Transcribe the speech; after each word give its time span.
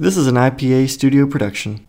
This 0.00 0.16
is 0.16 0.28
an 0.28 0.36
IPA 0.36 0.90
studio 0.90 1.26
production. 1.26 1.84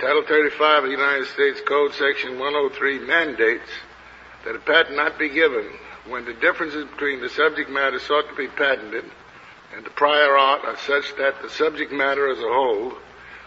Title 0.00 0.22
35 0.28 0.84
of 0.84 0.84
the 0.84 0.90
United 0.90 1.26
States 1.26 1.60
Code, 1.66 1.92
Section 1.92 2.38
103 2.38 3.00
mandates 3.00 3.68
that 4.44 4.54
a 4.54 4.60
patent 4.60 4.94
not 4.94 5.18
be 5.18 5.28
given 5.28 5.68
when 6.06 6.24
the 6.24 6.34
differences 6.34 6.88
between 6.92 7.20
the 7.20 7.28
subject 7.28 7.68
matter 7.68 7.98
sought 7.98 8.28
to 8.28 8.36
be 8.36 8.46
patented 8.46 9.10
and 9.74 9.84
the 9.84 9.90
prior 9.90 10.38
art 10.38 10.64
are 10.64 10.78
such 10.78 11.12
that 11.16 11.42
the 11.42 11.50
subject 11.50 11.90
matter 11.90 12.30
as 12.30 12.38
a 12.38 12.42
whole 12.42 12.92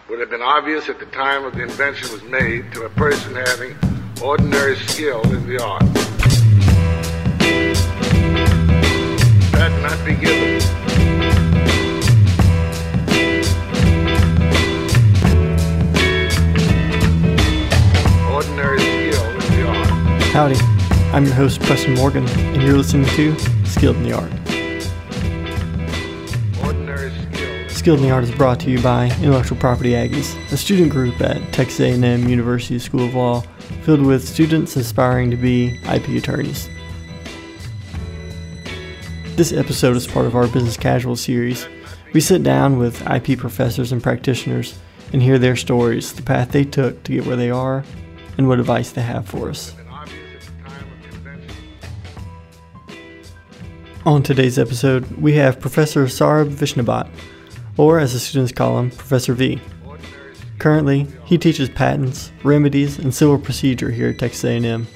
would 0.10 0.20
have 0.20 0.30
been 0.30 0.42
obvious 0.42 0.90
at 0.90 1.00
the 1.00 1.06
time 1.06 1.46
of 1.46 1.54
the 1.54 1.64
invention 1.64 2.12
was 2.12 2.24
made 2.24 2.70
to 2.74 2.84
a 2.84 2.90
person 2.90 3.34
having 3.34 3.78
ordinary 4.22 4.76
skill 4.76 5.22
in 5.32 5.48
the 5.48 5.64
art. 5.64 6.07
Patent 9.98 10.06
be 10.06 10.16
given. 10.26 10.62
Ordinary 18.34 18.80
skill 18.80 19.30
in 19.30 19.40
the 19.40 19.68
art. 19.68 20.22
Howdy, 20.34 20.56
I'm 21.14 21.26
your 21.26 21.34
host 21.34 21.62
Preston 21.62 21.96
Morgan, 21.96 22.28
and 22.28 22.62
you're 22.62 22.78
listening 22.78 23.06
to 23.16 23.36
Skilled 23.66 23.96
in 23.98 24.04
the 24.04 24.14
Art. 24.14 24.32
Ordinary. 26.64 27.12
Skilled 27.70 28.00
in 28.00 28.06
the 28.06 28.12
Art 28.12 28.24
is 28.24 28.32
brought 28.32 28.60
to 28.62 28.72
you 28.72 28.82
by 28.82 29.06
Intellectual 29.22 29.58
Property 29.58 29.92
Aggies, 29.92 30.36
a 30.52 30.58
student 30.58 30.92
group 30.92 31.20
at 31.22 31.54
Texas 31.54 31.80
A&M 31.80 32.28
University 32.28 32.80
School 32.80 33.06
of 33.06 33.14
Law 33.14 33.44
filled 33.84 34.02
with 34.02 34.28
students 34.28 34.76
aspiring 34.76 35.32
to 35.32 35.38
be 35.38 35.80
IP 35.86 36.10
attorneys. 36.10 36.70
This 39.38 39.54
episode 39.54 39.96
is 39.96 40.08
part 40.08 40.26
of 40.26 40.36
our 40.36 40.48
Business 40.48 40.78
Casual 40.78 41.16
series. 41.16 41.68
We 42.12 42.22
sit 42.22 42.42
down 42.42 42.80
with 42.80 43.08
IP 43.08 43.38
professors 43.38 43.92
and 43.92 44.02
practitioners 44.02 44.80
and 45.14 45.22
hear 45.22 45.38
their 45.38 45.56
stories, 45.56 46.12
the 46.12 46.24
path 46.24 46.50
they 46.50 46.64
took 46.64 47.04
to 47.04 47.12
get 47.12 47.28
where 47.28 47.36
they 47.36 47.52
are, 47.52 47.84
and 48.40 48.48
what 48.48 48.60
advice 48.60 48.94
they 48.94 49.04
have 49.04 49.28
for 49.28 49.52
us. 49.52 49.76
On 54.08 54.24
today's 54.24 54.58
episode, 54.58 55.06
we 55.18 55.34
have 55.34 55.60
Professor 55.60 56.06
Saurabh 56.06 56.50
Vishnubhakat, 56.50 57.08
or 57.78 58.00
as 58.00 58.14
the 58.14 58.20
students 58.20 58.52
call 58.52 58.80
him, 58.80 58.90
Professor 58.90 59.36
V. 59.36 59.62
Currently, 60.58 61.06
he 61.26 61.38
teaches 61.38 61.70
patents, 61.70 62.32
remedies, 62.44 62.98
and 62.98 63.14
civil 63.14 63.38
procedure 63.38 63.92
here 63.92 64.10
at 64.10 64.18
Texas 64.18 64.46
A&M. 64.46 64.88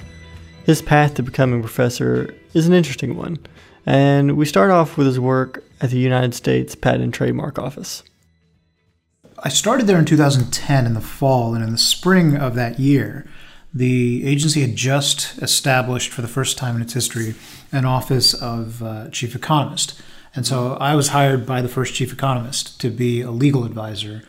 His 0.64 0.82
path 0.82 1.14
to 1.14 1.22
becoming 1.22 1.60
a 1.60 1.62
professor 1.62 2.34
is 2.54 2.66
an 2.66 2.74
interesting 2.74 3.16
one, 3.16 3.38
and 3.86 4.36
we 4.36 4.46
start 4.46 4.70
off 4.70 4.96
with 4.96 5.06
his 5.06 5.18
work 5.18 5.64
at 5.80 5.90
the 5.90 5.98
United 5.98 6.34
States 6.34 6.74
Patent 6.74 7.04
and 7.04 7.14
Trademark 7.14 7.58
Office. 7.58 8.02
I 9.44 9.48
started 9.48 9.86
there 9.86 9.98
in 9.98 10.04
2010 10.04 10.86
in 10.86 10.94
the 10.94 11.00
fall, 11.00 11.54
and 11.54 11.64
in 11.64 11.72
the 11.72 11.78
spring 11.78 12.36
of 12.36 12.54
that 12.54 12.78
year, 12.78 13.26
the 13.74 14.24
agency 14.26 14.60
had 14.60 14.76
just 14.76 15.38
established 15.42 16.12
for 16.12 16.22
the 16.22 16.28
first 16.28 16.58
time 16.58 16.76
in 16.76 16.82
its 16.82 16.92
history 16.92 17.34
an 17.72 17.84
office 17.84 18.34
of 18.34 18.82
uh, 18.82 19.08
chief 19.10 19.34
economist. 19.34 20.00
And 20.34 20.46
so 20.46 20.74
I 20.74 20.94
was 20.94 21.08
hired 21.08 21.44
by 21.44 21.60
the 21.60 21.68
first 21.68 21.94
chief 21.94 22.12
economist 22.12 22.80
to 22.80 22.90
be 22.90 23.20
a 23.20 23.30
legal 23.30 23.64
advisor 23.64 24.22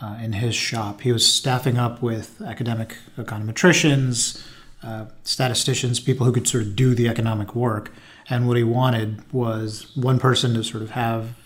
uh, 0.00 0.18
in 0.22 0.34
his 0.34 0.54
shop. 0.54 1.00
He 1.00 1.12
was 1.12 1.30
staffing 1.30 1.76
up 1.76 2.00
with 2.02 2.40
academic 2.40 2.96
econometricians, 3.18 4.42
uh, 4.82 5.06
statisticians, 5.24 6.00
people 6.00 6.26
who 6.26 6.32
could 6.32 6.48
sort 6.48 6.64
of 6.64 6.76
do 6.76 6.94
the 6.94 7.08
economic 7.08 7.54
work. 7.54 7.92
And 8.30 8.46
what 8.46 8.56
he 8.56 8.62
wanted 8.62 9.32
was 9.32 9.94
one 9.96 10.18
person 10.18 10.54
to 10.54 10.64
sort 10.64 10.82
of 10.82 10.92
have 10.92 11.36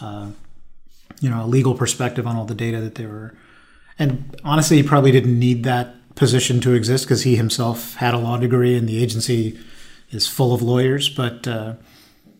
uh, 0.00 0.30
you 1.20 1.30
know 1.30 1.44
a 1.44 1.46
legal 1.46 1.74
perspective 1.74 2.26
on 2.26 2.36
all 2.36 2.44
the 2.44 2.54
data 2.54 2.80
that 2.80 2.96
they 2.96 3.06
were 3.06 3.34
and 3.98 4.38
honestly 4.44 4.76
he 4.76 4.82
probably 4.82 5.10
didn't 5.10 5.38
need 5.38 5.64
that 5.64 5.94
position 6.14 6.60
to 6.60 6.74
exist 6.74 7.04
because 7.04 7.22
he 7.22 7.36
himself 7.36 7.94
had 7.94 8.14
a 8.14 8.18
law 8.18 8.36
degree 8.36 8.76
and 8.76 8.88
the 8.88 9.02
agency 9.02 9.58
is 10.10 10.26
full 10.26 10.52
of 10.52 10.62
lawyers 10.62 11.08
but 11.08 11.46
uh, 11.48 11.74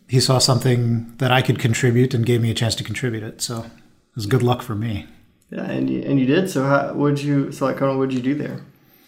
he 0.08 0.20
saw 0.20 0.38
something 0.38 1.10
that 1.16 1.30
i 1.30 1.40
could 1.40 1.58
contribute 1.58 2.12
and 2.12 2.26
gave 2.26 2.40
me 2.40 2.50
a 2.50 2.54
chance 2.54 2.74
to 2.74 2.84
contribute 2.84 3.22
it 3.22 3.40
so 3.40 3.60
it 3.60 3.70
was 4.14 4.26
good 4.26 4.42
luck 4.42 4.62
for 4.62 4.74
me 4.74 5.06
Yeah, 5.50 5.70
and 5.70 5.88
you, 5.88 6.02
and 6.02 6.18
you 6.18 6.26
did. 6.26 6.50
So 6.50 6.64
how 6.64 6.92
would 6.94 7.22
you? 7.22 7.52
So 7.52 7.66
like, 7.66 7.80
what 7.80 7.96
would 7.96 8.12
you 8.12 8.20
do 8.20 8.34
there? 8.34 8.60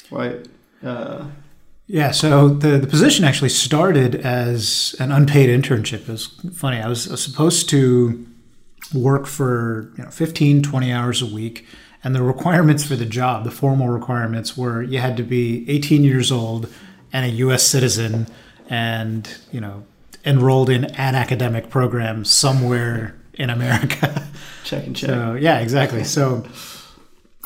Why? 0.08 0.38
Uh, 0.84 1.26
Yeah, 1.88 2.10
so 2.10 2.50
the, 2.50 2.78
the 2.78 2.86
position 2.86 3.24
actually 3.24 3.48
started 3.48 4.14
as 4.14 4.94
an 5.00 5.10
unpaid 5.10 5.48
internship. 5.48 6.02
It 6.02 6.08
was 6.08 6.26
funny. 6.54 6.76
I 6.76 6.86
was, 6.86 7.08
I 7.08 7.12
was 7.12 7.22
supposed 7.22 7.70
to 7.70 8.26
work 8.94 9.26
for 9.26 9.90
you 9.96 10.04
know, 10.04 10.10
15, 10.10 10.62
20 10.62 10.92
hours 10.92 11.22
a 11.22 11.26
week. 11.26 11.66
And 12.04 12.14
the 12.14 12.22
requirements 12.22 12.84
for 12.84 12.94
the 12.94 13.06
job, 13.06 13.44
the 13.44 13.50
formal 13.50 13.88
requirements, 13.88 14.56
were 14.56 14.82
you 14.82 14.98
had 14.98 15.16
to 15.16 15.22
be 15.22 15.68
18 15.68 16.04
years 16.04 16.30
old 16.30 16.72
and 17.12 17.24
a 17.24 17.30
U.S. 17.30 17.66
citizen 17.66 18.26
and, 18.68 19.34
you 19.50 19.60
know, 19.60 19.84
enrolled 20.26 20.68
in 20.68 20.84
an 20.84 21.14
academic 21.14 21.70
program 21.70 22.24
somewhere 22.24 23.18
in 23.34 23.48
America. 23.48 24.28
check 24.64 24.86
and 24.86 24.94
check. 24.94 25.08
So 25.08 25.34
yeah, 25.34 25.58
exactly. 25.60 26.04
So 26.04 26.44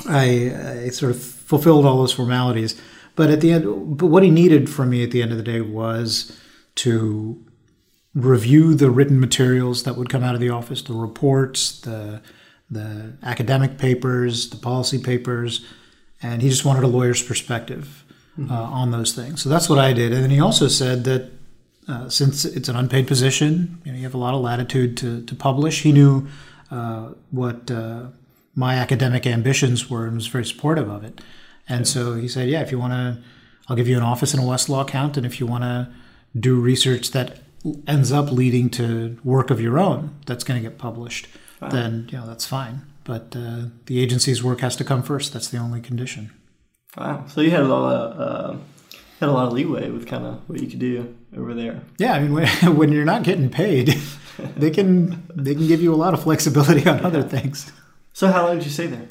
I, 0.09 0.85
I 0.85 0.89
sort 0.89 1.13
of 1.13 1.23
fulfilled 1.23 1.87
all 1.87 1.99
those 1.99 2.13
formalities, 2.13 2.81
but 3.17 3.31
at 3.31 3.41
the 3.41 3.53
end, 3.53 3.99
but 3.99 4.07
what 4.07 4.23
he 4.23 4.31
needed 4.31 4.71
from 4.71 4.91
me 4.91 5.03
at 5.03 5.11
the 5.11 5.23
end 5.23 5.33
of 5.33 5.37
the 5.37 5.45
day 5.45 5.61
was 5.61 6.39
to 6.77 7.45
review 8.15 8.75
the 8.75 8.91
written 8.91 9.19
materials 9.21 9.85
that 9.85 9.97
would 9.97 10.09
come 10.09 10.23
out 10.23 10.35
of 10.35 10.41
the 10.41 10.51
office, 10.51 10.83
the 10.83 10.95
reports, 10.95 11.81
the 11.81 12.21
the 12.71 13.13
academic 13.23 13.77
papers, 13.77 14.49
the 14.49 14.57
policy 14.57 14.99
papers, 14.99 15.65
and 16.23 16.41
he 16.41 16.49
just 16.49 16.65
wanted 16.65 16.83
a 16.83 16.87
lawyer's 16.87 17.23
perspective 17.23 18.03
uh, 18.51 18.55
on 18.55 18.91
those 18.93 19.13
things. 19.13 19.43
So 19.43 19.51
that's 19.51 19.69
what 19.69 19.79
I 19.79 19.93
did, 19.93 20.13
and 20.13 20.23
then 20.23 20.31
he 20.31 20.41
also 20.41 20.69
said 20.69 21.05
that 21.05 21.31
uh, 21.89 22.09
since 22.09 22.45
it's 22.45 22.69
an 22.69 22.77
unpaid 22.77 23.07
position, 23.07 23.81
you 23.85 23.93
know, 23.93 23.99
you 23.99 24.05
have 24.05 24.15
a 24.15 24.19
lot 24.19 24.35
of 24.35 24.41
latitude 24.41 24.97
to, 24.99 25.23
to 25.25 25.35
publish. 25.35 25.83
He 25.83 25.93
knew 25.93 26.29
uh, 26.71 27.11
what 27.31 27.71
uh, 27.71 28.07
my 28.55 28.77
academic 28.77 29.27
ambitions 29.27 29.91
were 29.91 30.07
and 30.07 30.15
was 30.15 30.29
very 30.29 30.45
supportive 30.45 30.89
of 30.89 31.05
it. 31.05 31.21
And 31.69 31.87
so 31.87 32.15
he 32.15 32.29
said, 32.29 32.49
"Yeah, 32.49 32.61
if 32.61 32.71
you 32.71 32.79
want 32.79 32.93
to, 32.93 33.23
I'll 33.69 33.77
give 33.77 33.89
you 33.89 33.97
an 33.97 34.03
office 34.03 34.35
and 34.35 34.43
a 34.43 34.47
Westlaw 34.47 34.83
account, 34.83 35.17
and 35.17 35.25
if 35.25 35.41
you 35.41 35.47
want 35.47 35.65
to 35.65 35.89
do 36.39 36.61
research 36.61 37.11
that 37.13 37.41
ends 37.87 38.11
up 38.11 38.33
leading 38.33 38.69
to 38.71 39.19
work 39.23 39.51
of 39.51 39.61
your 39.61 39.79
own 39.79 40.17
that's 40.27 40.43
going 40.45 40.61
to 40.61 40.69
get 40.69 40.79
published, 40.79 41.29
then 41.71 42.09
you 42.11 42.19
know 42.19 42.27
that's 42.27 42.47
fine. 42.47 42.83
But 43.05 43.35
uh, 43.37 43.67
the 43.87 44.01
agency's 44.01 44.43
work 44.43 44.61
has 44.61 44.77
to 44.77 44.85
come 44.85 45.03
first. 45.03 45.33
That's 45.33 45.49
the 45.49 45.59
only 45.59 45.81
condition." 45.81 46.33
Wow. 46.97 47.25
So 47.27 47.41
you 47.41 47.51
had 47.51 47.61
a 47.61 47.69
lot 47.69 47.95
of 47.95 48.21
uh, 48.21 48.59
had 49.21 49.29
a 49.29 49.33
lot 49.33 49.47
of 49.47 49.53
leeway 49.53 49.89
with 49.91 50.07
kind 50.07 50.27
of 50.27 50.49
what 50.49 50.61
you 50.61 50.67
could 50.67 50.81
do 50.81 51.15
over 51.37 51.55
there. 51.55 51.81
Yeah, 51.99 52.15
I 52.15 52.21
mean, 52.21 52.33
when, 52.33 52.49
when 52.77 52.93
you're 52.93 53.05
not 53.05 53.23
getting 53.23 53.49
paid, 53.49 53.97
they 54.57 54.71
can 54.71 55.27
they 55.35 55.55
can 55.55 55.67
give 55.67 55.81
you 55.81 55.95
a 55.95 55.97
lot 55.97 56.13
of 56.13 56.23
flexibility 56.23 56.89
on 56.89 57.01
other 57.05 57.23
things. 57.23 57.71
So 58.13 58.31
how 58.31 58.47
long 58.47 58.57
did 58.57 58.65
you 58.65 58.71
stay 58.71 58.89
there? 58.89 59.07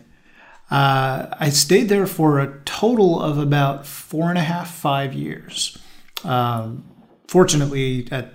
Uh, 0.72 1.28
I 1.38 1.50
stayed 1.50 1.90
there 1.90 2.08
for 2.08 2.40
a 2.40 2.60
total 2.64 3.22
of 3.22 3.38
about 3.38 3.86
four 3.86 4.30
and 4.30 4.38
a 4.38 4.42
half, 4.42 4.74
five 4.74 5.14
years. 5.14 5.78
Um, 6.24 6.86
fortunately, 7.28 8.08
at 8.10 8.34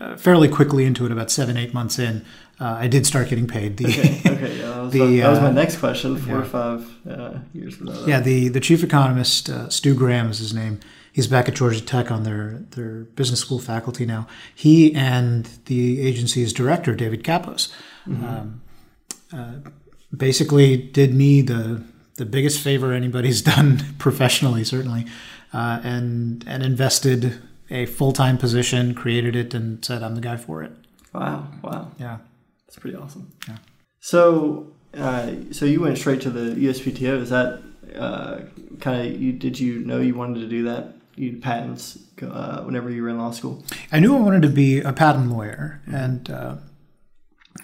uh, 0.00 0.16
fairly 0.16 0.48
quickly 0.48 0.86
into 0.86 1.04
it, 1.04 1.12
about 1.12 1.30
seven, 1.30 1.56
eight 1.56 1.74
months 1.74 1.98
in, 1.98 2.24
uh, 2.58 2.76
I 2.80 2.88
did 2.88 3.06
start 3.06 3.28
getting 3.28 3.46
paid. 3.46 3.76
The, 3.76 3.86
Okay. 3.86 4.20
Okay. 4.26 4.58
Yeah. 4.58 4.66
That 4.66 4.80
was, 4.82 4.92
The, 4.92 5.20
that 5.20 5.30
was 5.30 5.40
my 5.40 5.48
uh, 5.48 5.52
next 5.52 5.76
question. 5.76 6.16
Four 6.16 6.34
yeah. 6.34 6.40
or 6.40 6.44
five 6.44 7.08
uh, 7.08 7.38
years 7.52 7.76
from 7.76 7.86
now. 7.86 8.06
yeah, 8.06 8.20
the 8.20 8.48
the 8.48 8.60
chief 8.60 8.82
economist, 8.82 9.50
uh, 9.50 9.68
Stu 9.68 9.94
Graham 9.94 10.30
is 10.30 10.38
his 10.38 10.54
name. 10.54 10.80
He's 11.12 11.26
back 11.26 11.48
at 11.48 11.54
Georgia 11.54 11.80
Tech 11.80 12.10
on 12.10 12.22
their 12.22 12.64
their 12.70 13.04
business 13.16 13.40
school 13.40 13.58
faculty 13.58 14.06
now. 14.06 14.26
He 14.54 14.94
and 14.94 15.48
the 15.66 16.00
agency's 16.00 16.52
director, 16.52 16.94
David 16.94 17.22
Kappos, 17.24 17.72
um, 18.06 18.62
uh, 19.32 19.54
basically 20.16 20.76
did 20.76 21.14
me 21.14 21.42
the 21.42 21.82
the 22.16 22.24
biggest 22.24 22.60
favor 22.60 22.92
anybody's 22.92 23.42
done 23.54 23.82
professionally, 23.98 24.64
certainly, 24.64 25.06
uh, 25.52 25.80
and 25.82 26.44
and 26.46 26.62
invested 26.62 27.40
a 27.70 27.86
full 27.86 28.12
time 28.12 28.38
position, 28.38 28.94
created 28.94 29.36
it, 29.36 29.54
and 29.54 29.84
said 29.84 30.02
I'm 30.02 30.14
the 30.14 30.20
guy 30.20 30.36
for 30.36 30.62
it. 30.62 30.72
Wow. 31.12 31.48
Wow. 31.62 31.90
Yeah. 31.98 32.18
That's 32.66 32.78
pretty 32.78 32.96
awesome. 32.96 33.32
Yeah. 33.48 33.58
So, 34.00 34.72
uh, 34.94 35.32
so 35.52 35.64
you 35.64 35.80
went 35.80 35.96
straight 35.96 36.20
to 36.22 36.30
the 36.30 36.54
USPTO. 36.54 37.20
Is 37.20 37.30
that 37.30 37.62
uh, 37.96 38.40
kind 38.80 39.00
of 39.06 39.20
you? 39.20 39.32
Did 39.32 39.58
you 39.58 39.80
know 39.80 40.00
you 40.00 40.14
wanted 40.14 40.40
to 40.40 40.48
do 40.48 40.64
that? 40.64 40.94
You 41.16 41.38
patents 41.38 41.98
uh, 42.22 42.62
whenever 42.62 42.90
you 42.90 43.02
were 43.02 43.08
in 43.08 43.18
law 43.18 43.30
school. 43.30 43.64
I 43.92 44.00
knew 44.00 44.16
I 44.16 44.20
wanted 44.20 44.42
to 44.42 44.48
be 44.48 44.80
a 44.80 44.92
patent 44.92 45.30
lawyer, 45.30 45.80
and 45.86 46.28
uh, 46.28 46.56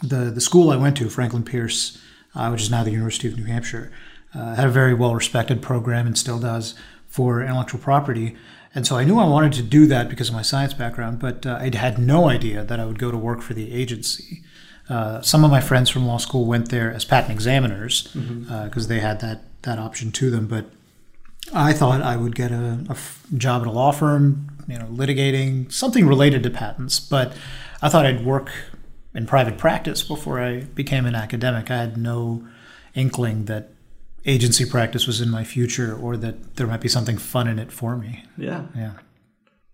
the 0.03 0.31
the 0.31 0.41
school 0.41 0.71
I 0.71 0.77
went 0.77 0.97
to, 0.99 1.11
Franklin 1.11 1.43
Pierce, 1.43 2.01
which 2.35 2.63
is 2.63 2.71
now 2.71 2.83
the 2.85 2.91
University 2.91 3.29
of 3.29 3.37
New 3.37 3.45
Hampshire, 3.45 3.91
uh, 4.35 4.55
had 4.55 4.67
a 4.67 4.71
very 4.71 4.95
well 4.95 5.15
respected 5.15 5.61
program 5.63 6.07
and 6.07 6.17
still 6.17 6.39
does 6.39 6.75
for 7.09 7.43
intellectual 7.43 7.81
property. 7.81 8.37
And 8.75 8.87
so 8.87 8.97
I 8.97 9.03
knew 9.05 9.19
I 9.19 9.27
wanted 9.27 9.53
to 9.55 9.63
do 9.63 9.87
that 9.87 10.09
because 10.09 10.29
of 10.29 10.35
my 10.35 10.43
science 10.43 10.75
background, 10.75 11.19
but 11.19 11.45
uh, 11.45 11.59
I 11.61 11.75
had 11.77 11.99
no 11.99 12.29
idea 12.29 12.63
that 12.65 12.79
I 12.79 12.85
would 12.85 13.01
go 13.01 13.11
to 13.11 13.17
work 13.17 13.43
for 13.43 13.53
the 13.55 13.73
agency. 13.73 14.43
Uh, 14.89 15.21
some 15.23 15.45
of 15.45 15.51
my 15.51 15.61
friends 15.61 15.91
from 15.91 16.07
law 16.07 16.19
school 16.19 16.47
went 16.47 16.71
there 16.71 16.93
as 16.93 17.05
patent 17.05 17.33
examiners 17.33 18.03
because 18.05 18.17
Mm-hmm. 18.25 18.83
they 18.89 19.01
had 19.01 19.21
that, 19.21 19.43
that 19.63 19.79
option 19.79 20.13
to 20.13 20.31
them. 20.31 20.47
But 20.47 20.67
I 21.53 21.73
thought 21.73 22.01
I 22.03 22.17
would 22.17 22.35
get 22.37 22.53
a, 22.53 22.85
a 22.89 22.93
f- 22.93 23.25
job 23.37 23.63
at 23.63 23.69
a 23.69 23.71
law 23.73 23.91
firm, 23.93 24.49
you 24.69 24.79
know, 24.79 24.87
litigating 24.87 25.71
something 25.73 26.07
related 26.07 26.43
to 26.45 26.51
patents. 26.51 27.01
But 27.01 27.33
I 27.83 27.89
thought 27.89 28.07
I'd 28.07 28.25
work 28.25 28.51
in 29.15 29.27
private 29.27 29.59
practice 29.59 30.03
before 30.03 30.41
I 30.41 30.61
became 30.61 31.07
an 31.07 31.15
academic. 31.15 31.71
I 31.71 31.79
had 31.79 31.97
no 31.97 32.47
inkling 32.95 33.47
that 33.47 33.71
agency 34.25 34.65
practice 34.65 35.07
was 35.07 35.21
in 35.21 35.31
my 35.31 35.45
future 35.45 35.97
or 35.97 36.17
that 36.17 36.57
there 36.57 36.67
might 36.67 36.81
be 36.81 36.89
something 36.89 37.17
fun 37.17 37.49
in 37.49 37.59
it 37.59 37.73
for 37.73 37.97
me. 37.97 38.25
Yeah. 38.37 38.67
Yeah. 38.77 38.93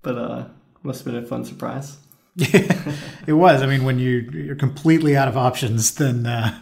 But 0.03 0.17
uh, 0.17 0.45
must 0.83 1.05
have 1.05 1.13
been 1.13 1.23
a 1.23 1.27
fun 1.27 1.45
surprise. 1.45 1.99
it 2.37 3.33
was. 3.33 3.63
I 3.63 3.67
mean, 3.67 3.85
when 3.85 3.99
you 3.99 4.29
you're 4.33 4.57
completely 4.57 5.17
out 5.17 5.27
of 5.27 5.37
options, 5.37 5.95
then 5.95 6.27
uh, 6.27 6.59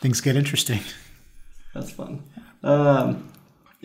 things 0.00 0.20
get 0.20 0.36
interesting. 0.36 0.80
That's 1.72 1.90
fun. 1.90 2.24
Um, 2.62 3.32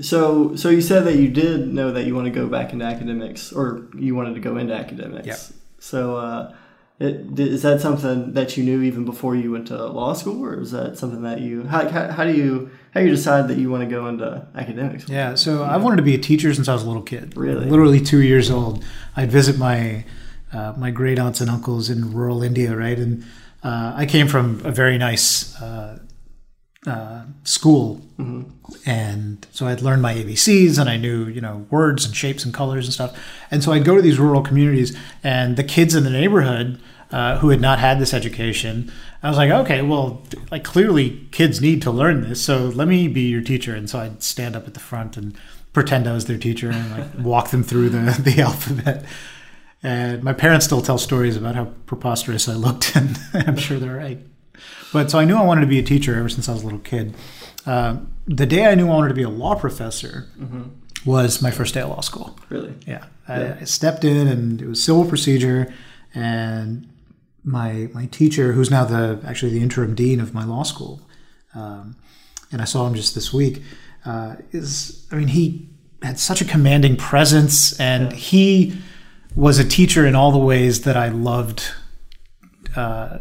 so, 0.02 0.56
so 0.56 0.70
you 0.70 0.82
said 0.82 1.06
that 1.06 1.18
you 1.18 1.28
did 1.28 1.72
know 1.74 1.92
that 1.92 2.06
you 2.06 2.16
want 2.16 2.26
to 2.26 2.32
go 2.32 2.48
back 2.48 2.74
into 2.74 2.86
academics, 2.86 3.54
or 3.54 3.88
you 3.96 4.16
wanted 4.16 4.34
to 4.36 4.40
go 4.40 4.58
into 4.58 4.74
academics. 4.74 5.28
Yep. 5.28 5.40
So, 5.80 6.18
uh, 6.18 6.56
it, 7.00 7.40
is 7.40 7.62
that 7.62 7.80
something 7.80 8.34
that 8.34 8.58
you 8.58 8.64
knew 8.64 8.82
even 8.82 9.06
before 9.06 9.36
you 9.36 9.52
went 9.52 9.68
to 9.68 9.86
law 9.88 10.12
school, 10.14 10.44
or 10.44 10.60
is 10.60 10.72
that 10.72 10.98
something 10.98 11.22
that 11.22 11.40
you 11.40 11.64
how, 11.64 11.88
how, 11.88 12.12
how 12.12 12.24
do 12.26 12.34
you 12.34 12.70
how 12.94 13.00
you 13.00 13.10
decide 13.10 13.48
that 13.48 13.58
you 13.58 13.70
want 13.70 13.84
to 13.84 13.90
go 13.90 14.08
into 14.08 14.46
academics? 14.54 15.08
Yeah. 15.08 15.36
So 15.36 15.64
I've 15.64 15.82
wanted 15.82 15.98
to 15.98 16.04
be 16.04 16.16
a 16.16 16.20
teacher 16.20 16.54
since 16.54 16.68
I 16.68 16.74
was 16.74 16.84
a 16.84 16.88
little 16.88 17.02
kid. 17.02 17.38
Really? 17.38 17.70
Literally 17.70 18.02
two 18.02 18.22
years 18.22 18.52
old. 18.52 18.84
I'd 19.16 19.32
visit 19.32 19.58
my 19.58 20.04
uh, 20.52 20.74
my 20.78 20.92
great 20.92 21.20
aunts 21.20 21.40
and 21.40 21.50
uncles 21.50 21.90
in 21.90 22.14
rural 22.14 22.44
India, 22.44 22.76
right? 22.76 23.00
And 23.00 23.24
uh, 23.64 23.94
I 23.96 24.06
came 24.06 24.28
from 24.28 24.62
a 24.66 24.72
very 24.72 24.98
nice 24.98 25.56
uh, 25.62 26.00
uh, 26.88 27.24
school, 27.44 28.02
and 28.86 29.46
so 29.52 29.68
I'd 29.68 29.82
learned 29.82 30.02
my 30.02 30.14
ABCs 30.16 30.80
and 30.80 30.90
I 30.90 30.98
knew 30.98 31.26
you 31.26 31.42
know 31.42 31.66
words 31.70 32.06
and 32.06 32.16
shapes 32.16 32.46
and 32.46 32.54
colors 32.54 32.86
and 32.86 32.94
stuff. 32.94 33.18
And 33.52 33.64
so 33.64 33.72
I'd 33.72 33.86
go 33.86 33.96
to 33.96 34.02
these 34.02 34.20
rural 34.20 34.42
communities, 34.42 34.98
and 35.24 35.58
the 35.58 35.64
kids 35.64 35.94
in 35.96 36.04
the 36.04 36.10
neighborhood 36.10 36.80
uh, 37.12 37.38
who 37.40 37.50
had 37.50 37.60
not 37.60 37.80
had 37.80 38.00
this 38.00 38.14
education, 38.14 38.92
I 39.24 39.30
was 39.30 39.38
like, 39.38 39.52
okay, 39.52 39.82
well, 39.82 40.24
like 40.52 40.64
clearly 40.64 41.28
kids 41.32 41.60
need 41.60 41.82
to 41.82 41.92
learn 41.92 42.22
this, 42.22 42.42
so 42.42 42.66
let 42.66 42.88
me 42.88 43.08
be 43.08 43.30
your 43.30 43.42
teacher. 43.42 43.76
And 43.76 43.90
so 43.90 44.00
I'd 44.00 44.24
stand 44.24 44.56
up 44.56 44.68
at 44.68 44.74
the 44.74 44.80
front 44.80 45.18
and 45.18 45.36
pretend 45.74 46.08
I 46.08 46.14
was 46.14 46.26
their 46.26 46.38
teacher 46.38 46.70
and 46.70 46.92
like 46.92 47.08
walk 47.26 47.50
them 47.50 47.64
through 47.64 47.90
the 47.90 48.22
the 48.22 48.42
alphabet. 48.42 49.06
And 49.82 50.24
my 50.24 50.34
parents 50.34 50.66
still 50.66 50.82
tell 50.82 50.98
stories 50.98 51.38
about 51.38 51.56
how 51.56 51.66
preposterous 51.86 52.48
I 52.48 52.54
looked, 52.54 52.96
and 52.96 53.20
I'm 53.34 53.58
sure 53.58 53.80
they're 53.80 53.96
right. 53.96 54.20
But 54.94 55.10
so 55.12 55.20
I 55.20 55.26
knew 55.26 55.36
I 55.36 55.44
wanted 55.44 55.62
to 55.62 55.68
be 55.68 55.80
a 55.80 55.84
teacher 55.84 56.16
ever 56.18 56.30
since 56.30 56.50
I 56.50 56.54
was 56.54 56.62
a 56.62 56.66
little 56.66 56.80
kid. 56.80 57.14
Uh, 57.66 57.98
the 58.28 58.46
day 58.46 58.66
I 58.68 58.76
knew 58.76 58.88
I 58.88 58.90
wanted 58.96 59.10
to 59.10 59.14
be 59.16 59.24
a 59.24 59.30
law 59.30 59.56
professor 59.56 60.28
was 61.06 61.42
my 61.42 61.52
first 61.52 61.74
day 61.74 61.82
of 61.82 61.90
law 61.90 62.02
school. 62.02 62.38
Really? 62.50 62.74
Yeah, 62.88 63.06
I, 63.28 63.54
I 63.62 63.64
stepped 63.66 64.04
in, 64.04 64.28
and 64.28 64.62
it 64.62 64.68
was 64.68 64.84
civil 64.84 65.06
procedure, 65.06 65.74
and 66.16 66.88
my 67.44 67.90
my 67.94 68.06
teacher, 68.08 68.54
who's 68.54 68.70
now 68.72 68.86
the 68.86 69.20
actually 69.26 69.52
the 69.52 69.62
interim 69.62 69.96
dean 69.96 70.20
of 70.20 70.34
my 70.34 70.44
law 70.46 70.64
school, 70.64 71.02
um, 71.56 71.96
and 72.52 72.62
I 72.62 72.66
saw 72.66 72.86
him 72.88 72.96
just 72.96 73.16
this 73.16 73.32
week. 73.34 73.62
Uh, 74.06 74.36
is 74.52 75.06
I 75.12 75.16
mean 75.16 75.28
he 75.30 75.70
had 76.02 76.18
such 76.20 76.42
a 76.42 76.46
commanding 76.46 76.96
presence, 76.96 77.80
and 77.80 78.12
Yeah. 78.12 78.18
he 78.18 78.78
was 79.36 79.60
a 79.60 79.64
teacher 79.68 80.06
in 80.08 80.16
all 80.16 80.32
the 80.32 80.38
ways 80.40 80.82
that 80.82 80.98
I 80.98 81.10
loved 81.10 81.72
uh, 82.76 83.20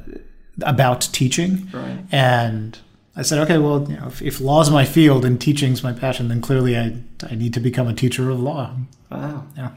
about 0.62 1.08
teaching. 1.12 1.69
Right. 1.72 1.99
And 2.10 2.78
I 3.16 3.22
said, 3.22 3.38
okay, 3.40 3.58
well, 3.58 3.87
you 3.88 3.96
know, 3.96 4.06
if, 4.06 4.22
if 4.22 4.40
law's 4.40 4.70
my 4.70 4.84
field 4.84 5.25
and 5.25 5.40
teaching's 5.40 5.82
my 5.82 5.93
passion, 5.93 6.28
then 6.28 6.40
clearly 6.40 6.76
I, 6.76 6.96
I 7.28 7.34
need 7.34 7.55
to 7.55 7.60
become 7.60 7.88
a 7.88 7.94
teacher 7.94 8.31
of 8.31 8.40
law. 8.40 8.75
Wow. 9.10 9.46
Yeah. 9.56 9.70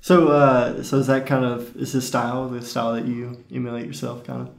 So, 0.00 0.28
uh, 0.28 0.82
so 0.82 0.98
is 0.98 1.06
that 1.08 1.26
kind 1.26 1.44
of 1.44 1.76
is 1.76 1.92
this 1.92 2.06
style 2.06 2.48
the 2.48 2.62
style 2.62 2.94
that 2.94 3.04
you 3.04 3.44
emulate 3.52 3.86
yourself, 3.86 4.24
kind 4.24 4.42
of? 4.42 4.50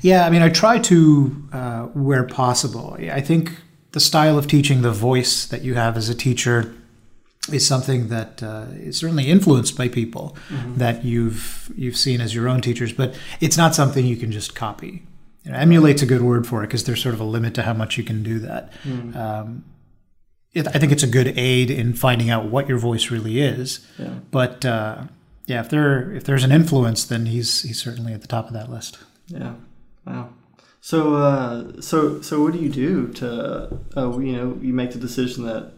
Yeah, 0.00 0.26
I 0.26 0.30
mean, 0.30 0.42
I 0.42 0.48
try 0.48 0.78
to, 0.78 1.48
uh, 1.52 1.82
where 1.86 2.24
possible. 2.24 2.96
I 2.98 3.20
think 3.20 3.52
the 3.92 4.00
style 4.00 4.38
of 4.38 4.46
teaching, 4.46 4.82
the 4.82 4.90
voice 4.90 5.46
that 5.46 5.62
you 5.62 5.74
have 5.74 5.96
as 5.96 6.08
a 6.08 6.14
teacher, 6.14 6.74
is 7.52 7.66
something 7.66 8.08
that 8.08 8.42
uh, 8.42 8.66
is 8.74 8.98
certainly 8.98 9.28
influenced 9.28 9.76
by 9.76 9.88
people 9.88 10.36
that 10.76 11.04
you've 11.04 11.72
you've 11.74 11.96
seen 11.96 12.20
as 12.20 12.34
your 12.34 12.48
own 12.48 12.60
teachers, 12.60 12.92
but 12.92 13.14
it's 13.40 13.56
not 13.56 13.74
something 13.74 14.04
you 14.04 14.16
can 14.16 14.30
just 14.30 14.54
copy. 14.54 15.02
You 15.44 15.52
know, 15.52 15.58
emulate's 15.58 16.02
a 16.02 16.06
good 16.06 16.20
word 16.20 16.46
for 16.46 16.62
it 16.62 16.66
because 16.66 16.84
there's 16.84 17.02
sort 17.02 17.14
of 17.14 17.20
a 17.20 17.24
limit 17.24 17.54
to 17.54 17.62
how 17.62 17.72
much 17.72 17.96
you 17.96 18.04
can 18.04 18.22
do 18.22 18.38
that. 18.40 18.72
Um, 19.14 19.64
it, 20.52 20.66
I 20.68 20.78
think 20.78 20.92
it's 20.92 21.02
a 21.02 21.08
good 21.08 21.38
aid 21.38 21.70
in 21.70 21.94
finding 21.94 22.28
out 22.28 22.46
what 22.46 22.68
your 22.68 22.78
voice 22.78 23.10
really 23.10 23.40
is. 23.40 23.86
Yeah. 23.98 24.14
But 24.30 24.64
uh, 24.64 25.04
yeah, 25.46 25.60
if 25.60 25.70
there 25.70 26.12
if 26.12 26.24
there's 26.24 26.44
an 26.44 26.52
influence, 26.52 27.04
then 27.04 27.26
he's 27.26 27.62
he's 27.62 27.80
certainly 27.80 28.12
at 28.12 28.20
the 28.20 28.28
top 28.28 28.48
of 28.48 28.52
that 28.52 28.70
list. 28.70 28.98
Yeah. 29.28 29.54
Wow. 30.06 30.30
So, 30.82 31.14
uh, 31.14 31.80
so, 31.82 32.22
so, 32.22 32.42
what 32.42 32.54
do 32.54 32.58
you 32.58 32.70
do 32.70 33.08
to, 33.08 33.78
uh, 33.96 34.18
you 34.18 34.32
know, 34.32 34.58
you 34.62 34.72
make 34.72 34.92
the 34.92 34.98
decision 34.98 35.44
that 35.44 35.72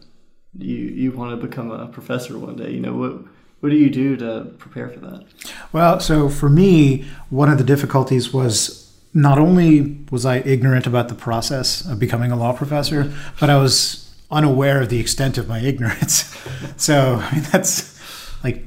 you 0.57 0.75
you 0.75 1.11
want 1.11 1.39
to 1.39 1.47
become 1.47 1.71
a 1.71 1.87
professor 1.87 2.37
one 2.37 2.55
day? 2.55 2.71
You 2.71 2.79
know, 2.79 2.93
what 2.93 3.13
what 3.59 3.69
do 3.69 3.75
you 3.75 3.89
do 3.89 4.17
to 4.17 4.51
prepare 4.57 4.89
for 4.89 4.99
that? 4.99 5.25
Well, 5.71 5.99
so 5.99 6.29
for 6.29 6.49
me, 6.49 7.05
one 7.29 7.49
of 7.49 7.57
the 7.57 7.63
difficulties 7.63 8.33
was 8.33 8.91
not 9.13 9.37
only 9.37 10.05
was 10.11 10.25
I 10.25 10.37
ignorant 10.37 10.87
about 10.87 11.07
the 11.07 11.15
process 11.15 11.85
of 11.85 11.99
becoming 11.99 12.31
a 12.31 12.35
law 12.35 12.53
professor, 12.53 13.13
but 13.39 13.49
I 13.49 13.57
was 13.57 14.13
unaware 14.31 14.81
of 14.81 14.89
the 14.89 14.99
extent 14.99 15.37
of 15.37 15.47
my 15.47 15.59
ignorance. 15.59 16.35
so 16.77 17.21
I 17.21 17.35
mean, 17.35 17.43
that's 17.51 17.99
like 18.43 18.65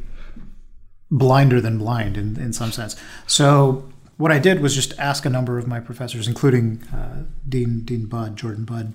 blinder 1.10 1.60
than 1.60 1.78
blind 1.78 2.16
in, 2.16 2.40
in 2.40 2.52
some 2.52 2.72
sense. 2.72 2.96
So 3.26 3.88
what 4.16 4.32
I 4.32 4.38
did 4.38 4.60
was 4.60 4.74
just 4.74 4.98
ask 4.98 5.26
a 5.26 5.30
number 5.30 5.58
of 5.58 5.66
my 5.66 5.80
professors, 5.80 6.26
including 6.26 6.82
uh, 6.84 7.24
Dean 7.48 7.80
Dean 7.80 8.06
Budd, 8.06 8.36
Jordan 8.36 8.64
Budd, 8.64 8.92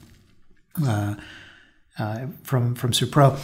uh, 0.84 1.16
uh, 2.02 2.28
from 2.44 2.76
from 2.76 2.92
Supro. 2.92 3.38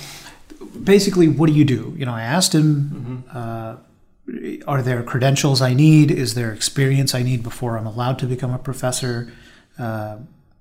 Basically, 0.83 1.27
what 1.27 1.47
do 1.47 1.53
you 1.53 1.65
do? 1.65 1.93
You 1.97 2.05
know, 2.05 2.13
I 2.13 2.23
asked 2.23 2.53
him, 2.55 3.23
uh, 3.31 3.75
are 4.67 4.81
there 4.81 5.03
credentials 5.03 5.61
I 5.61 5.73
need? 5.73 6.11
Is 6.11 6.33
there 6.33 6.51
experience 6.51 7.13
I 7.13 7.23
need 7.23 7.43
before 7.43 7.77
I'm 7.77 7.85
allowed 7.85 8.17
to 8.19 8.25
become 8.25 8.53
a 8.53 8.57
professor? 8.57 9.31
Uh, 9.77 10.17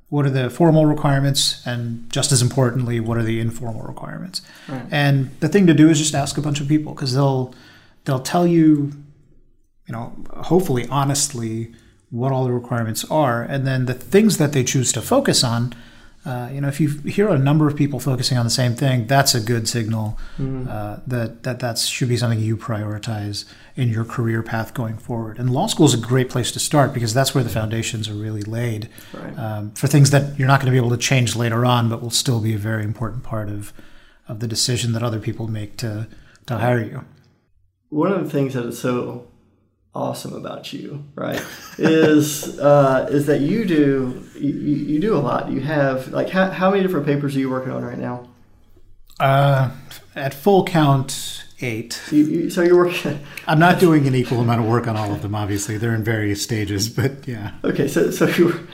what 0.08 0.26
are 0.26 0.30
the 0.30 0.50
formal 0.50 0.86
requirements? 0.86 1.66
And 1.66 2.10
just 2.12 2.30
as 2.30 2.42
importantly, 2.42 3.00
what 3.00 3.16
are 3.18 3.22
the 3.22 3.40
informal 3.40 3.82
requirements? 3.82 4.42
Right. 4.68 4.86
And 4.90 5.30
the 5.40 5.48
thing 5.48 5.66
to 5.66 5.74
do 5.74 5.88
is 5.90 5.98
just 5.98 6.14
ask 6.14 6.38
a 6.38 6.42
bunch 6.42 6.60
of 6.60 6.68
people 6.68 6.94
because 6.94 7.14
they'll 7.14 7.54
they'll 8.04 8.20
tell 8.20 8.46
you, 8.46 8.92
you 9.86 9.92
know, 9.92 10.12
hopefully 10.52 10.86
honestly 10.90 11.72
what 12.10 12.30
all 12.32 12.44
the 12.44 12.52
requirements 12.52 13.04
are, 13.10 13.42
and 13.42 13.66
then 13.66 13.86
the 13.86 13.94
things 13.94 14.36
that 14.36 14.52
they 14.52 14.62
choose 14.62 14.92
to 14.92 15.02
focus 15.02 15.42
on. 15.42 15.74
Uh, 16.26 16.48
you 16.52 16.60
know, 16.60 16.66
if 16.66 16.80
you 16.80 16.88
hear 17.02 17.28
a 17.28 17.38
number 17.38 17.68
of 17.68 17.76
people 17.76 18.00
focusing 18.00 18.36
on 18.36 18.44
the 18.44 18.50
same 18.50 18.74
thing, 18.74 19.06
that's 19.06 19.32
a 19.34 19.40
good 19.40 19.68
signal 19.68 20.18
uh, 20.68 20.98
that 21.06 21.44
that 21.44 21.60
that 21.60 21.78
should 21.78 22.08
be 22.08 22.16
something 22.16 22.40
you 22.40 22.56
prioritize 22.56 23.44
in 23.76 23.88
your 23.88 24.04
career 24.04 24.42
path 24.42 24.74
going 24.74 24.98
forward. 24.98 25.38
And 25.38 25.48
law 25.50 25.68
school 25.68 25.86
is 25.86 25.94
a 25.94 25.98
great 25.98 26.28
place 26.28 26.50
to 26.52 26.58
start 26.58 26.92
because 26.92 27.14
that's 27.14 27.32
where 27.34 27.44
the 27.44 27.50
foundations 27.50 28.08
are 28.08 28.14
really 28.14 28.42
laid 28.42 28.88
Right. 29.14 29.38
um, 29.38 29.70
for 29.72 29.86
things 29.86 30.10
that 30.10 30.36
you're 30.38 30.48
not 30.48 30.58
going 30.60 30.66
to 30.66 30.72
be 30.72 30.78
able 30.84 30.90
to 30.90 31.02
change 31.10 31.36
later 31.36 31.64
on, 31.64 31.88
but 31.88 32.02
will 32.02 32.10
still 32.10 32.40
be 32.40 32.54
a 32.54 32.58
very 32.58 32.82
important 32.82 33.22
part 33.22 33.48
of 33.48 33.72
of 34.28 34.40
the 34.40 34.48
decision 34.48 34.92
that 34.94 35.04
other 35.04 35.20
people 35.20 35.46
make 35.46 35.76
to 35.76 36.08
to 36.46 36.58
hire 36.58 36.82
you. 36.82 37.04
One 37.90 38.10
of 38.10 38.24
the 38.24 38.30
things 38.30 38.54
that 38.54 38.66
is 38.66 38.78
so 38.80 39.28
awesome 39.96 40.34
about 40.34 40.72
you, 40.72 41.04
right, 41.14 41.42
is 41.78 42.58
uh, 42.60 43.08
is 43.10 43.26
that 43.26 43.40
you 43.40 43.64
do 43.64 44.22
you, 44.38 44.52
you 44.52 45.00
do 45.00 45.16
a 45.16 45.18
lot. 45.18 45.50
You 45.50 45.60
have 45.60 46.08
like 46.08 46.30
how, 46.30 46.50
how 46.50 46.70
many 46.70 46.82
different 46.82 47.06
papers 47.06 47.34
are 47.34 47.38
you 47.38 47.50
working 47.50 47.72
on 47.72 47.84
right 47.84 47.98
now? 47.98 48.28
Uh, 49.18 49.70
at 50.14 50.34
full 50.34 50.64
count, 50.64 51.44
eight. 51.60 52.00
You, 52.10 52.24
you, 52.24 52.50
so 52.50 52.62
you're 52.62 52.76
working. 52.76 53.20
I'm 53.46 53.58
not 53.58 53.80
doing 53.80 54.06
an 54.06 54.14
equal 54.14 54.40
amount 54.40 54.60
of 54.60 54.66
work 54.66 54.86
on 54.86 54.96
all 54.96 55.12
of 55.12 55.22
them. 55.22 55.34
Obviously, 55.34 55.78
they're 55.78 55.94
in 55.94 56.04
various 56.04 56.42
stages, 56.42 56.88
but 56.88 57.26
yeah. 57.26 57.52
Okay, 57.64 57.88
so 57.88 58.10
so 58.10 58.26
you 58.26 58.66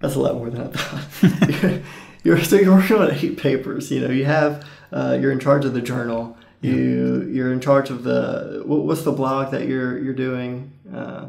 that's 0.00 0.14
a 0.14 0.20
lot 0.20 0.34
more 0.34 0.50
than 0.50 0.62
I 0.62 0.66
thought. 0.68 1.62
you're, 1.62 1.82
you're 2.22 2.44
so 2.44 2.56
you're 2.56 2.76
working 2.76 2.96
on 2.96 3.10
eight 3.10 3.38
papers. 3.38 3.90
You 3.90 4.00
know, 4.00 4.10
you 4.10 4.26
have 4.26 4.64
uh, 4.92 5.18
you're 5.20 5.32
in 5.32 5.40
charge 5.40 5.64
of 5.64 5.74
the 5.74 5.82
journal. 5.82 6.37
You 6.60 7.28
you're 7.32 7.52
in 7.52 7.60
charge 7.60 7.90
of 7.90 8.02
the 8.04 8.62
what, 8.66 8.80
what's 8.84 9.02
the 9.02 9.12
blog 9.12 9.52
that 9.52 9.68
you're 9.68 9.98
you're 9.98 10.14
doing? 10.14 10.72
Uh, 10.92 11.26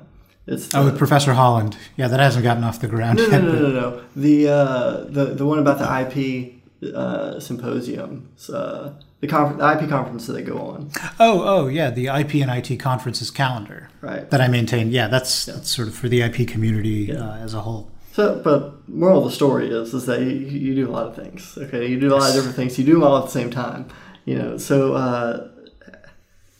it's 0.48 0.74
Oh, 0.74 0.86
with 0.86 0.98
Professor 0.98 1.34
Holland. 1.34 1.78
Yeah, 1.98 2.08
that 2.08 2.20
hasn't 2.20 2.44
gotten 2.44 2.64
off 2.64 2.80
the 2.82 2.88
ground 2.88 3.20
no, 3.20 3.26
yet. 3.28 3.44
no, 3.44 3.52
no, 3.52 3.60
no, 3.60 3.72
no. 3.72 4.02
The 4.16 4.48
uh, 4.50 5.04
the 5.08 5.26
the 5.36 5.46
one 5.46 5.60
about 5.60 5.78
the 5.78 5.86
IP 6.02 6.54
uh, 6.96 7.40
symposium. 7.40 8.30
Uh, 8.52 8.92
the, 9.22 9.28
confer- 9.28 9.58
the 9.58 9.84
IP 9.84 9.90
conference 9.90 10.28
that 10.28 10.34
they 10.34 10.42
go 10.42 10.58
on. 10.60 10.90
Oh, 11.20 11.44
oh, 11.44 11.68
yeah, 11.68 11.90
the 11.92 12.08
IP 12.08 12.36
and 12.36 12.50
IT 12.50 12.78
conferences 12.80 13.30
calendar 13.30 13.90
Right. 14.00 14.30
that 14.30 14.40
I 14.40 14.48
maintain. 14.48 14.92
Yeah, 14.92 15.10
that's 15.10 15.46
that's 15.46 15.70
sort 15.70 15.90
of 15.90 15.94
for 15.94 16.08
the 16.08 16.22
IP 16.22 16.48
community 16.48 17.14
uh, 17.16 17.36
as 17.36 17.54
a 17.54 17.60
whole. 17.62 17.92
So, 18.14 18.42
but 18.44 18.88
moral 18.90 19.20
of 19.20 19.26
the 19.26 19.32
story 19.36 19.70
is 19.70 19.94
is 19.94 20.06
that 20.08 20.22
you, 20.22 20.30
you 20.32 20.74
do 20.74 20.90
a 20.90 20.94
lot 20.94 21.06
of 21.06 21.16
things. 21.16 21.56
Okay, 21.58 21.86
you 21.88 22.00
do 22.00 22.08
a 22.14 22.16
lot 22.16 22.30
of 22.30 22.36
different 22.36 22.56
things. 22.56 22.80
You 22.80 22.86
do 22.86 22.94
them 22.94 23.04
all 23.04 23.18
at 23.20 23.26
the 23.26 23.32
same 23.32 23.52
time. 23.52 23.88
You 24.30 24.36
know, 24.38 24.58
so 24.60 24.94
uh, 24.94 25.50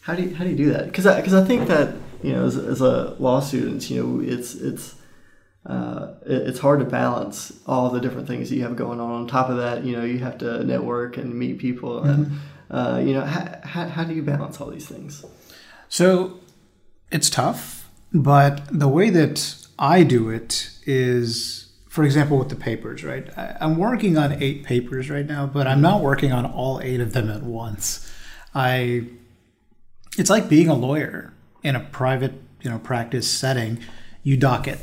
how 0.02 0.16
do 0.16 0.24
you 0.24 0.34
how 0.36 0.44
do 0.44 0.50
you 0.50 0.56
do 0.66 0.72
that? 0.74 0.86
Because 0.88 1.06
because 1.06 1.36
I, 1.36 1.46
think 1.46 1.68
that 1.68 1.96
you 2.24 2.34
know 2.34 2.46
as, 2.46 2.58
as 2.58 2.82
a 2.82 3.16
law 3.20 3.40
student, 3.42 3.88
you 3.92 4.02
know, 4.02 4.24
it's 4.34 4.56
it's 4.56 4.96
uh, 5.68 6.14
it- 6.26 6.48
it's 6.50 6.60
hard 6.60 6.80
to 6.80 6.86
balance 6.86 7.54
all 7.68 7.92
the 7.92 8.00
different 8.00 8.28
things 8.28 8.50
that 8.50 8.56
you 8.56 8.64
have 8.64 8.76
going 8.76 9.00
on. 9.00 9.12
On 9.12 9.28
top 9.28 9.50
of 9.50 9.58
that, 9.58 9.84
you 9.84 9.96
know, 9.96 10.04
you 10.04 10.18
have 10.18 10.38
to 10.40 10.64
network 10.64 11.18
and 11.18 11.36
meet 11.44 11.60
people, 11.60 12.02
and 12.04 12.32
uh, 12.72 13.00
you 13.06 13.14
know, 13.14 13.22
how, 13.22 13.60
how, 13.64 13.88
how 13.88 14.04
do 14.04 14.14
you 14.16 14.24
balance 14.24 14.60
all 14.60 14.72
these 14.72 14.88
things? 14.88 15.24
So 15.90 16.40
it's 17.12 17.30
tough, 17.30 17.88
but 18.14 18.62
the 18.72 18.88
way 18.88 19.12
that 19.12 19.68
I 19.78 20.02
do 20.04 20.30
it 20.30 20.72
is, 20.88 21.69
for 21.90 22.04
example, 22.04 22.38
with 22.38 22.50
the 22.50 22.56
papers, 22.56 23.04
right? 23.04 23.28
I, 23.36 23.58
I'm 23.60 23.78
working 23.78 24.18
on 24.18 24.42
eight 24.42 24.64
papers 24.64 25.10
right 25.10 25.26
now, 25.26 25.48
but 25.48 25.68
I'm 25.68 25.82
not 25.82 26.02
working 26.02 26.32
on 26.32 26.46
all 26.46 26.80
eight 26.82 27.02
of 27.02 27.14
them 27.14 27.30
at 27.30 27.42
once. 27.42 28.10
I, 28.54 29.08
it's 30.18 30.30
like 30.30 30.48
being 30.48 30.70
a 30.70 30.76
lawyer 30.76 31.34
in 31.64 31.76
a 31.76 31.80
private, 31.80 32.34
you 32.62 32.70
know, 32.70 32.78
practice 32.78 33.30
setting. 33.30 33.80
You 34.22 34.38
docket, 34.38 34.80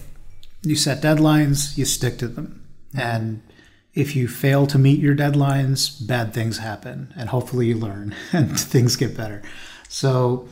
you 0.62 0.74
set 0.74 1.00
deadlines, 1.00 1.78
you 1.78 1.84
stick 1.84 2.18
to 2.18 2.28
them, 2.28 2.66
and 2.96 3.40
if 3.94 4.16
you 4.16 4.26
fail 4.26 4.66
to 4.66 4.78
meet 4.78 4.98
your 4.98 5.14
deadlines, 5.14 6.06
bad 6.06 6.34
things 6.34 6.58
happen, 6.58 7.14
and 7.16 7.30
hopefully 7.30 7.68
you 7.68 7.76
learn 7.76 8.14
and 8.32 8.58
things 8.58 8.96
get 8.96 9.16
better. 9.16 9.42
So, 9.88 10.48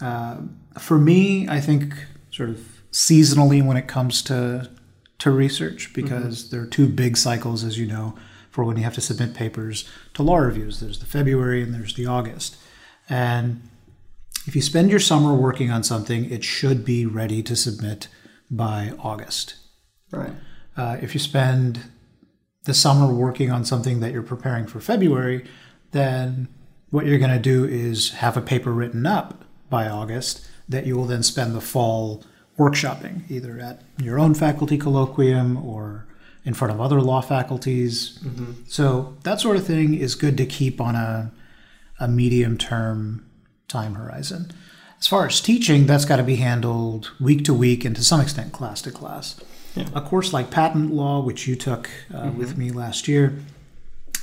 uh, 0.00 0.38
for 0.78 0.98
me, 0.98 1.48
I 1.48 1.60
think 1.60 1.94
sort 2.30 2.50
of 2.50 2.82
seasonally 2.92 3.64
when 3.64 3.76
it 3.76 3.88
comes 3.88 4.22
to 4.22 4.70
to 5.18 5.30
research, 5.30 5.92
because 5.94 6.50
there 6.50 6.60
are 6.60 6.66
two 6.66 6.88
big 6.88 7.16
cycles, 7.16 7.64
as 7.64 7.78
you 7.78 7.86
know, 7.86 8.14
for 8.50 8.64
when 8.64 8.76
you 8.76 8.84
have 8.84 8.94
to 8.94 9.00
submit 9.00 9.34
papers 9.34 9.88
to 10.14 10.22
law 10.22 10.36
reviews. 10.36 10.80
There's 10.80 10.98
the 10.98 11.06
February 11.06 11.62
and 11.62 11.74
there's 11.74 11.94
the 11.94 12.06
August, 12.06 12.56
and 13.08 13.62
if 14.46 14.54
you 14.54 14.62
spend 14.62 14.90
your 14.90 15.00
summer 15.00 15.34
working 15.34 15.70
on 15.70 15.82
something, 15.82 16.30
it 16.30 16.44
should 16.44 16.84
be 16.84 17.04
ready 17.04 17.42
to 17.42 17.56
submit 17.56 18.08
by 18.48 18.92
August. 18.98 19.56
Right. 20.12 20.32
Uh, 20.76 20.98
if 21.02 21.14
you 21.14 21.20
spend 21.20 21.90
the 22.64 22.74
summer 22.74 23.12
working 23.12 23.50
on 23.50 23.64
something 23.64 24.00
that 24.00 24.12
you're 24.12 24.22
preparing 24.22 24.66
for 24.66 24.80
February, 24.80 25.44
then 25.90 26.48
what 26.90 27.06
you're 27.06 27.18
going 27.18 27.30
to 27.30 27.38
do 27.38 27.64
is 27.64 28.10
have 28.10 28.36
a 28.36 28.42
paper 28.42 28.72
written 28.72 29.04
up 29.06 29.44
by 29.68 29.88
August 29.88 30.46
that 30.68 30.86
you 30.86 30.96
will 30.96 31.06
then 31.06 31.22
spend 31.22 31.54
the 31.54 31.60
fall 31.60 32.22
workshopping, 32.58 33.30
either 33.30 33.58
at 33.58 33.82
your 33.98 34.18
own 34.18 34.34
faculty 34.34 34.78
colloquium 34.78 35.62
or 35.64 36.06
in 36.44 36.54
front 36.54 36.72
of 36.72 36.80
other 36.80 37.00
law 37.00 37.20
faculties. 37.20 38.18
So 38.68 39.16
that 39.24 39.40
sort 39.40 39.56
of 39.56 39.66
thing 39.66 39.94
is 39.94 40.14
good 40.14 40.36
to 40.38 40.46
keep 40.46 40.80
on 40.80 40.94
a, 40.94 41.32
a 41.98 42.08
medium 42.08 42.56
term 42.56 43.26
time 43.68 43.94
horizon. 43.94 44.52
As 44.98 45.06
far 45.08 45.26
as 45.26 45.40
teaching, 45.40 45.86
that's 45.86 46.04
got 46.04 46.16
to 46.16 46.22
be 46.22 46.36
handled 46.36 47.10
week 47.20 47.44
to 47.44 47.54
week 47.54 47.84
and 47.84 47.94
to 47.96 48.02
some 48.02 48.20
extent 48.20 48.52
class 48.52 48.80
to 48.82 48.90
class. 48.90 49.38
A 49.94 50.00
course 50.00 50.32
like 50.32 50.50
patent 50.50 50.92
law, 50.92 51.20
which 51.20 51.46
you 51.46 51.54
took 51.54 51.90
uh, 52.14 52.30
with 52.34 52.56
me 52.56 52.70
last 52.70 53.06
year, 53.08 53.38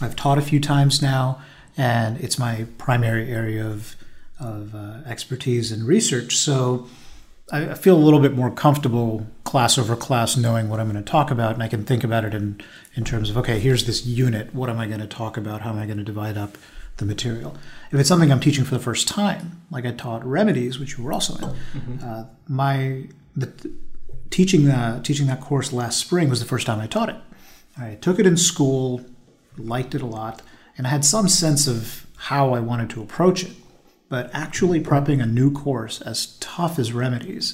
I've 0.02 0.16
taught 0.16 0.40
a 0.40 0.42
few 0.42 0.60
times 0.60 1.00
now, 1.00 1.42
and 1.78 2.18
it's 2.18 2.40
my 2.40 2.66
primary 2.80 3.32
area 3.32 3.64
of, 3.68 3.96
of 4.40 4.74
uh, 4.74 5.02
expertise 5.06 5.72
and 5.72 5.86
research. 5.86 6.36
So 6.36 6.88
I 7.52 7.74
feel 7.74 7.96
a 7.96 8.00
little 8.00 8.20
bit 8.20 8.34
more 8.34 8.50
comfortable 8.50 9.28
class 9.44 9.78
over 9.78 9.96
class 9.96 10.38
knowing 10.38 10.70
what 10.70 10.80
I'm 10.80 10.90
going 10.90 11.04
to 11.04 11.12
talk 11.12 11.30
about, 11.30 11.54
and 11.54 11.62
I 11.62 11.68
can 11.68 11.84
think 11.84 12.04
about 12.04 12.24
it 12.24 12.34
in, 12.34 12.62
in 12.96 13.04
terms 13.04 13.30
of 13.30 13.38
okay, 13.38 13.60
here's 13.60 13.86
this 13.86 14.06
unit. 14.06 14.56
What 14.56 14.70
am 14.70 14.80
I 14.80 14.88
going 14.88 15.02
to 15.02 15.08
talk 15.08 15.36
about? 15.38 15.62
How 15.62 15.72
am 15.72 15.80
I 15.80 15.86
going 15.86 15.98
to 15.98 16.04
divide 16.04 16.38
up 16.38 16.58
the 16.98 17.06
material? 17.06 17.56
If 17.92 18.00
it's 18.00 18.08
something 18.10 18.32
I'm 18.32 18.40
teaching 18.40 18.64
for 18.64 18.74
the 18.74 18.82
first 18.82 19.08
time, 19.08 19.62
like 19.70 19.86
I 19.86 19.92
taught 19.92 20.26
remedies, 20.26 20.80
which 20.80 20.98
you 20.98 21.04
were 21.04 21.12
also 21.12 21.36
in, 21.74 22.00
uh, 22.00 22.30
my 22.48 23.08
the 23.36 23.52
teaching 24.30 24.66
that 24.66 25.04
teaching 25.04 25.28
that 25.28 25.42
course 25.42 25.74
last 25.74 26.00
spring 26.00 26.30
was 26.30 26.40
the 26.40 26.46
first 26.46 26.66
time 26.66 26.80
I 26.80 26.88
taught 26.88 27.10
it. 27.10 27.18
I 27.78 27.96
took 27.96 28.20
it 28.20 28.26
in 28.26 28.38
school, 28.38 29.04
liked 29.58 29.94
it 29.94 30.02
a 30.02 30.06
lot, 30.06 30.42
and 30.78 30.88
I 30.88 30.92
had 30.92 31.04
some 31.04 31.28
sense 31.28 31.68
of 31.68 32.08
how 32.16 32.54
I 32.54 32.60
wanted 32.60 32.90
to 32.92 33.02
approach 33.02 33.44
it. 33.44 33.52
But 34.14 34.30
actually 34.32 34.80
prepping 34.80 35.24
a 35.24 35.26
new 35.26 35.50
course 35.52 36.00
as 36.02 36.38
tough 36.40 36.78
as 36.78 36.94
remedies 36.94 37.46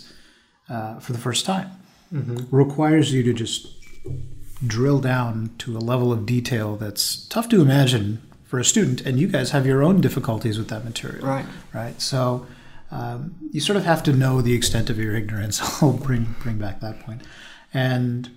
uh, 0.67 0.99
for 0.99 1.13
the 1.13 1.19
first 1.27 1.45
time 1.45 1.69
requires 2.51 3.13
you 3.13 3.23
to 3.23 3.33
just 3.33 3.59
drill 4.67 4.99
down 4.99 5.51
to 5.59 5.77
a 5.77 5.79
level 5.79 6.11
of 6.11 6.25
detail 6.25 6.75
that's 6.75 7.25
tough 7.29 7.47
to 7.49 7.61
imagine 7.61 8.21
for 8.43 8.59
a 8.59 8.65
student. 8.65 8.99
And 9.05 9.17
you 9.21 9.27
guys 9.27 9.51
have 9.51 9.65
your 9.65 9.81
own 9.81 10.01
difficulties 10.01 10.57
with 10.57 10.67
that 10.67 10.83
material 10.83 11.25
Right. 11.25 11.45
right? 11.73 12.01
So 12.01 12.45
um, 12.91 13.35
you 13.53 13.61
sort 13.61 13.77
of 13.77 13.85
have 13.85 14.03
to 14.03 14.11
know 14.11 14.41
the 14.41 14.53
extent 14.53 14.89
of 14.89 14.97
your 14.99 15.15
ignorance. 15.15 15.61
I'll 15.81 15.93
bring 15.93 16.35
bring 16.43 16.57
back 16.57 16.81
that 16.81 16.99
point. 17.05 17.19
point, 17.21 17.31
and 17.73 18.29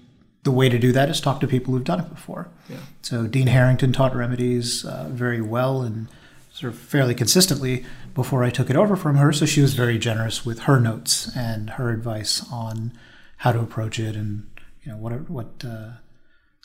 the 0.45 0.52
way 0.52 0.69
to 0.69 0.79
do 0.79 0.93
that 0.93 1.09
is 1.09 1.21
talk 1.21 1.41
to 1.41 1.49
people 1.49 1.75
who've 1.75 1.83
done 1.93 1.99
it 2.00 2.09
before. 2.09 2.47
Yeah. 2.69 2.76
So 3.02 3.26
Dean 3.26 3.49
Harrington 3.49 3.93
taught 3.93 4.14
remedies 4.14 4.85
uh, 4.85 5.09
very 5.11 5.41
well 5.41 5.83
and 5.83 6.07
sort 6.52 6.71
of 6.73 6.79
fairly 6.79 7.14
consistently 7.14 7.83
before 8.14 8.45
I 8.45 8.50
took 8.50 8.71
it 8.71 8.76
over 8.76 8.97
from 8.97 9.16
her. 9.16 9.33
So 9.33 9.47
she 9.47 9.61
was 9.61 9.75
very 9.75 9.99
generous 9.99 10.45
with 10.45 10.61
her 10.61 10.78
notes 10.81 11.31
and 11.37 11.71
her 11.71 11.90
advice 11.90 12.45
on 12.52 12.92
how 13.38 13.52
to 13.52 13.61
approach 13.61 13.99
it 13.99 14.14
and 14.16 14.49
you 14.83 14.92
know 14.92 14.99
what 14.99 15.28
what 15.31 15.64
uh, 15.64 15.90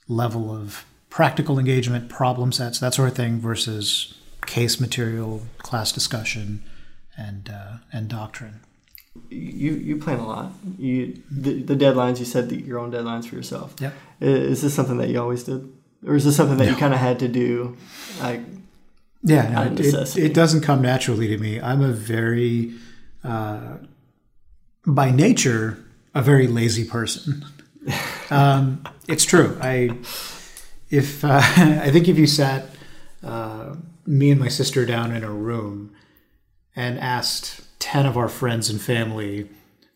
level 0.07 0.51
of 0.55 0.85
practical 1.09 1.57
engagement, 1.59 2.09
problem 2.09 2.51
sets, 2.51 2.79
that 2.79 2.93
sort 2.93 3.09
of 3.09 3.15
thing, 3.15 3.39
versus 3.39 4.13
case 4.45 4.79
material, 4.79 5.41
class 5.59 5.91
discussion, 5.91 6.63
and 7.17 7.49
uh, 7.49 7.77
and 7.93 8.07
doctrine. 8.09 8.61
You 9.29 9.73
you 9.73 9.97
plan 9.97 10.19
a 10.19 10.27
lot. 10.27 10.51
You 10.77 11.21
the, 11.31 11.61
the 11.63 11.75
deadlines. 11.75 12.19
You 12.19 12.25
said 12.25 12.49
the, 12.49 12.55
your 12.61 12.79
own 12.79 12.91
deadlines 12.91 13.25
for 13.27 13.35
yourself. 13.35 13.75
Yep. 13.79 13.93
I- 14.21 14.25
Is 14.25 14.61
this 14.61 14.73
something 14.73 14.97
that 14.97 15.09
you 15.09 15.19
always 15.21 15.43
did, 15.43 15.71
or 16.05 16.15
is 16.15 16.25
this 16.25 16.35
something 16.35 16.57
that 16.57 16.67
you 16.69 16.75
kind 16.75 16.93
of 16.93 16.99
had 16.99 17.19
to 17.19 17.27
do? 17.27 17.77
Like, 18.21 18.41
Yeah, 19.24 19.50
no, 19.50 19.74
it, 19.74 20.17
it, 20.17 20.33
doesn't 20.33 20.62
come 20.62 20.81
naturally 20.81 21.27
to 21.27 21.38
me. 21.38 21.59
I'm 21.59 21.81
a 21.81 21.91
very, 21.91 22.74
uh, 23.24 23.77
by 24.86 25.12
nature, 25.12 25.83
a 26.13 26.21
very 26.21 26.47
lazy 26.47 26.86
person. 26.86 27.43
um, 28.29 28.83
it's 29.07 29.25
true. 29.25 29.57
I, 29.62 29.97
if 30.89 31.25
uh, 31.25 31.41
I 31.41 31.91
think 31.91 32.07
if 32.07 32.17
you 32.17 32.27
sat 32.27 32.69
uh, 33.24 33.75
me 34.05 34.31
and 34.31 34.39
my 34.39 34.47
sister 34.47 34.86
down 34.86 35.12
in 35.12 35.24
a 35.24 35.31
room 35.31 35.93
and 36.75 37.00
asked 37.00 37.62
ten 37.79 38.05
of 38.05 38.17
our 38.17 38.29
friends 38.29 38.69
and 38.69 38.79
family 38.79 39.50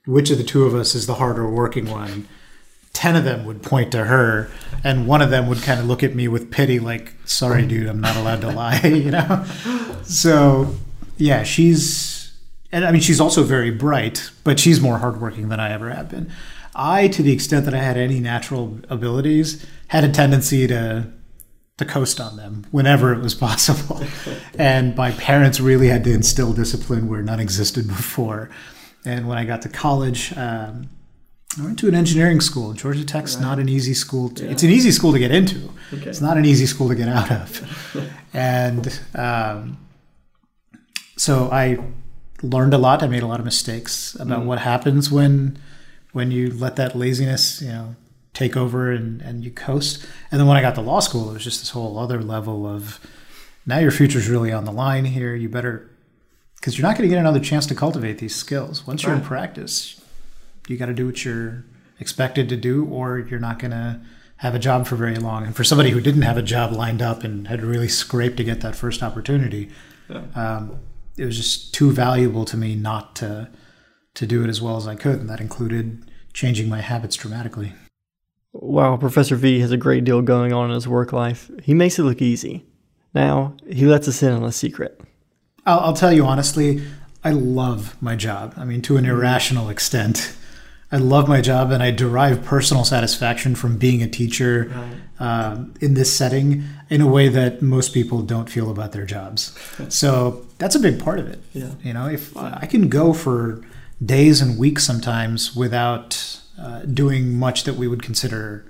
which 0.06 0.32
of 0.32 0.38
the 0.38 0.44
two 0.44 0.66
of 0.66 0.74
us 0.74 0.96
is 0.96 1.06
the 1.06 1.16
harder 1.16 1.48
working 1.48 1.90
one, 1.90 2.28
ten 2.94 3.16
of 3.16 3.24
them 3.24 3.46
would 3.46 3.64
point 3.64 3.92
to 3.94 4.06
her, 4.06 4.50
and 4.84 5.08
one 5.08 5.22
of 5.22 5.30
them 5.30 5.48
would 5.48 5.62
kind 5.62 5.80
of 5.80 5.86
look 5.86 6.04
at 6.04 6.16
me 6.16 6.28
with 6.28 6.52
pity, 6.52 6.80
like, 6.80 7.14
"Sorry, 7.26 7.66
dude, 7.66 7.88
I'm 7.88 8.02
not 8.02 8.16
allowed 8.16 8.42
to 8.42 8.52
lie," 8.52 8.80
you 8.84 9.12
know. 9.12 9.46
So, 10.04 10.76
yeah, 11.18 11.44
she's, 11.44 12.34
and 12.72 12.86
I 12.86 12.92
mean, 12.92 13.02
she's 13.02 13.22
also 13.22 13.44
very 13.44 13.72
bright, 13.72 14.30
but 14.44 14.60
she's 14.60 14.82
more 14.82 14.98
hardworking 14.98 15.50
than 15.50 15.60
I 15.60 15.72
ever 15.72 15.90
have 15.90 16.10
been. 16.10 16.32
I, 16.74 17.08
to 17.10 17.22
the 17.22 17.34
extent 17.34 17.66
that 17.66 17.74
I 17.74 17.80
had 17.80 17.98
any 17.98 18.20
natural 18.20 18.80
abilities, 18.90 19.66
had 19.88 20.04
a 20.04 20.10
tendency 20.10 20.68
to 20.68 21.12
to 21.78 21.86
coast 21.86 22.20
on 22.22 22.38
them 22.38 22.66
whenever 22.72 23.12
it 23.12 23.22
was 23.22 23.34
possible. 23.48 24.02
and 24.58 24.96
my 24.96 25.12
parents 25.12 25.60
really 25.60 25.88
had 25.88 26.04
to 26.04 26.14
instill 26.14 26.54
discipline 26.54 27.08
where 27.08 27.24
none 27.24 27.40
existed 27.40 27.88
before. 27.88 28.50
And 29.04 29.28
when 29.28 29.38
I 29.38 29.46
got 29.46 29.64
to 29.64 29.70
college, 29.70 30.32
um, 30.38 30.90
I 31.60 31.64
went 31.64 31.80
to 31.80 31.88
an 31.88 31.96
engineering 31.96 32.40
school. 32.40 32.74
Georgia 32.74 33.06
Tech's 33.06 33.38
not 33.38 33.60
an 33.60 33.68
easy 33.68 33.94
school. 33.94 34.30
To, 34.30 34.50
It's 34.50 34.64
an 34.64 34.70
easy 34.70 34.92
school 34.92 35.12
to 35.12 35.20
get 35.20 35.32
into. 35.32 35.70
Okay. 35.94 36.10
It's 36.10 36.22
not 36.22 36.38
an 36.38 36.46
easy 36.46 36.66
school 36.66 36.88
to 36.88 36.96
get 36.96 37.10
out 37.10 37.30
of. 37.30 38.10
and 38.34 39.00
um, 39.16 39.78
so 41.18 41.50
I 41.52 41.78
learned 42.42 42.74
a 42.74 42.78
lot. 42.78 43.04
I 43.04 43.08
made 43.08 43.24
a 43.24 43.28
lot 43.28 43.40
of 43.40 43.46
mistakes 43.46 44.16
about 44.16 44.46
what 44.46 44.60
happens 44.60 45.12
when 45.12 45.58
when 46.14 46.32
you 46.32 46.52
let 46.52 46.76
that 46.76 46.96
laziness, 46.96 47.62
you 47.62 47.70
know, 47.70 47.96
take 48.34 48.58
over 48.58 48.92
and, 48.92 49.22
and 49.22 49.46
you 49.46 49.52
coast. 49.52 50.06
And 50.30 50.40
then 50.40 50.48
when 50.48 50.58
I 50.58 50.62
got 50.62 50.76
to 50.76 50.82
law 50.82 51.00
school, 51.00 51.30
it 51.30 51.34
was 51.34 51.44
just 51.44 51.62
this 51.62 51.70
whole 51.70 51.98
other 51.98 52.22
level 52.22 52.66
of 52.68 53.00
now 53.66 53.80
your 53.80 53.92
future's 53.92 54.28
really 54.28 54.52
on 54.52 54.66
the 54.66 54.72
line 54.72 55.06
here. 55.06 55.36
You 55.36 55.50
better 55.50 55.90
because 56.56 56.78
you're 56.78 56.88
not 56.88 56.98
going 56.98 57.10
to 57.10 57.14
get 57.14 57.20
another 57.20 57.40
chance 57.40 57.66
to 57.68 57.76
cultivate 57.76 58.20
these 58.20 58.36
skills 58.36 58.86
once 58.88 59.04
you're 59.04 59.14
in 59.14 59.22
practice. 59.22 60.01
You 60.68 60.78
got 60.78 60.88
to 60.88 60.94
do 60.94 61.06
what 61.06 61.24
you're 61.26 61.66
expected 62.00 62.50
to 62.50 62.58
do, 62.58 62.86
or 62.86 63.20
you're 63.20 63.40
not 63.40 63.60
going 63.60 63.72
to 63.72 64.02
have 64.38 64.56
a 64.56 64.60
job 64.60 64.88
for 64.88 64.96
very 64.96 65.18
long. 65.18 65.46
And 65.46 65.56
for 65.56 65.64
somebody 65.64 65.92
who 65.92 66.02
didn't 66.02 66.24
have 66.24 66.38
a 66.38 66.42
job 66.42 66.72
lined 66.72 67.02
up 67.02 67.24
and 67.24 67.48
had 67.48 67.60
to 67.60 67.66
really 67.66 67.88
scrape 67.88 68.36
to 68.38 68.44
get 68.44 68.62
that 68.62 68.76
first 68.76 69.04
opportunity, 69.04 69.70
Um, 70.36 70.80
it 71.18 71.24
was 71.24 71.38
just 71.38 71.74
too 71.74 71.90
valuable 71.90 72.44
to 72.44 72.58
me 72.58 72.76
not 72.76 73.16
to 73.16 73.48
to 74.14 74.26
do 74.26 74.44
it 74.44 74.50
as 74.50 74.62
well 74.62 74.76
as 74.76 74.86
I 74.86 74.96
could, 74.96 75.22
and 75.22 75.30
that 75.30 75.40
included 75.40 76.12
changing 76.34 76.68
my 76.68 76.82
habits 76.82 77.16
dramatically. 77.16 77.72
While 78.52 78.98
Professor 78.98 79.38
V 79.38 79.62
has 79.62 79.72
a 79.72 79.78
great 79.78 80.04
deal 80.04 80.22
going 80.22 80.52
on 80.52 80.70
in 80.70 80.76
his 80.76 80.86
work 80.86 81.14
life, 81.14 81.50
he 81.64 81.74
makes 81.74 81.98
it 81.98 82.04
look 82.04 82.22
easy. 82.22 82.66
Now, 83.14 83.56
he 83.66 83.86
lets 83.86 84.10
us 84.10 84.22
in 84.22 84.34
on 84.34 84.44
a 84.44 84.52
secret. 84.52 85.00
I'll, 85.66 85.80
I'll 85.80 85.94
tell 85.94 86.12
you 86.12 86.26
honestly, 86.26 86.84
I 87.24 87.32
love 87.32 87.96
my 88.02 88.18
job. 88.18 88.54
I 88.58 88.66
mean, 88.66 88.82
to 88.82 88.98
an 88.98 89.06
irrational 89.06 89.70
extent. 89.70 90.36
I 90.92 90.98
love 90.98 91.28
my 91.28 91.40
job 91.40 91.72
and 91.72 91.82
I 91.82 91.92
derive 91.92 92.44
personal 92.44 92.84
satisfaction 92.84 93.56
from 93.56 93.78
being 93.78 94.04
a 94.04 94.08
teacher 94.08 94.72
right. 94.74 94.98
um, 95.20 95.74
in 95.80 95.94
this 95.94 96.16
setting 96.16 96.64
in 96.90 97.00
a 97.00 97.08
way 97.08 97.30
that 97.30 97.62
most 97.62 97.94
people 97.94 98.22
don't 98.22 98.50
feel 98.50 98.70
about 98.70 98.92
their 98.92 99.06
jobs. 99.06 99.58
so 99.90 100.46
that's 100.58 100.76
a 100.76 100.80
big 100.80 101.00
part 101.00 101.20
of 101.20 101.28
it. 101.28 101.40
Yeah. 101.54 101.70
You 101.82 101.94
know, 101.94 102.08
if 102.08 102.36
I 102.36 102.66
can 102.66 102.90
go 102.90 103.14
for 103.14 103.64
days 104.04 104.42
and 104.42 104.58
weeks 104.58 104.84
sometimes 104.84 105.56
without 105.56 106.42
uh, 106.60 106.82
doing 106.82 107.38
much 107.40 107.64
that 107.64 107.76
we 107.76 107.88
would 107.88 108.04
consider 108.04 108.66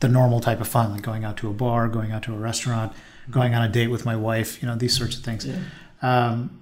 the 0.00 0.08
normal 0.08 0.40
type 0.40 0.60
of 0.60 0.68
fun, 0.68 0.92
like 0.92 1.02
going 1.02 1.24
out 1.24 1.36
to 1.38 1.50
a 1.50 1.52
bar, 1.52 1.86
going 1.88 2.12
out 2.12 2.22
to 2.24 2.34
a 2.34 2.38
restaurant, 2.38 2.92
going 3.30 3.54
on 3.54 3.62
a 3.62 3.68
date 3.68 3.88
with 3.88 4.04
my 4.04 4.16
wife, 4.16 4.60
you 4.62 4.68
know, 4.68 4.74
these 4.74 4.96
sorts 4.96 5.16
of 5.16 5.22
things. 5.22 5.46
Yeah. 5.46 5.58
Um, 6.00 6.60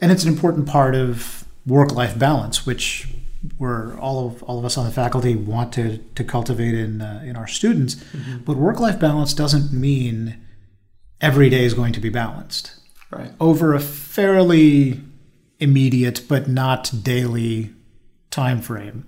and 0.00 0.10
it's 0.10 0.24
an 0.24 0.32
important 0.32 0.66
part 0.66 0.94
of 0.94 1.44
work-life 1.64 2.18
balance, 2.18 2.66
which 2.66 3.06
we're 3.58 3.98
all 3.98 4.26
of 4.26 4.42
all 4.44 4.58
of 4.58 4.64
us 4.64 4.78
on 4.78 4.84
the 4.84 4.92
faculty 4.92 5.34
want 5.34 5.72
to 5.74 5.98
to 5.98 6.24
cultivate 6.24 6.74
in 6.74 7.00
uh, 7.00 7.22
in 7.24 7.36
our 7.36 7.46
students. 7.46 7.96
Mm-hmm. 7.96 8.38
But 8.44 8.56
work-life 8.56 9.00
balance 9.00 9.34
doesn't 9.34 9.72
mean 9.72 10.38
every 11.20 11.48
day 11.48 11.64
is 11.64 11.74
going 11.74 11.92
to 11.92 12.00
be 12.00 12.08
balanced. 12.08 12.74
Right. 13.10 13.32
Over 13.40 13.74
a 13.74 13.80
fairly 13.80 15.00
immediate 15.60 16.22
but 16.28 16.48
not 16.48 16.90
daily 17.02 17.72
time 18.30 18.60
frame, 18.62 19.04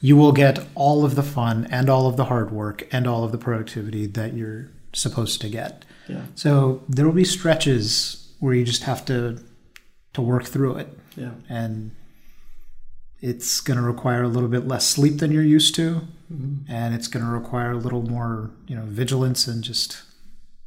you 0.00 0.16
will 0.16 0.32
get 0.32 0.66
all 0.74 1.04
of 1.04 1.14
the 1.14 1.22
fun 1.22 1.66
and 1.70 1.90
all 1.90 2.06
of 2.06 2.16
the 2.16 2.26
hard 2.26 2.50
work 2.50 2.86
and 2.92 3.06
all 3.06 3.24
of 3.24 3.32
the 3.32 3.38
productivity 3.38 4.06
that 4.06 4.34
you're 4.34 4.70
supposed 4.92 5.40
to 5.40 5.48
get. 5.48 5.84
Yeah. 6.08 6.22
So 6.34 6.82
there 6.88 7.06
will 7.06 7.12
be 7.12 7.24
stretches 7.24 8.32
where 8.38 8.54
you 8.54 8.64
just 8.64 8.84
have 8.84 9.04
to 9.06 9.42
to 10.12 10.22
work 10.22 10.44
through 10.44 10.76
it. 10.76 10.98
Yeah. 11.16 11.32
And 11.48 11.90
it's 13.24 13.62
going 13.62 13.78
to 13.78 13.82
require 13.82 14.22
a 14.22 14.28
little 14.28 14.50
bit 14.50 14.68
less 14.68 14.86
sleep 14.86 15.16
than 15.16 15.32
you're 15.32 15.42
used 15.42 15.74
to, 15.76 16.02
mm-hmm. 16.30 16.70
and 16.70 16.94
it's 16.94 17.08
going 17.08 17.24
to 17.24 17.30
require 17.30 17.70
a 17.70 17.76
little 17.76 18.02
more, 18.02 18.50
you 18.66 18.76
know, 18.76 18.84
vigilance 18.84 19.46
and 19.46 19.64
just 19.64 20.02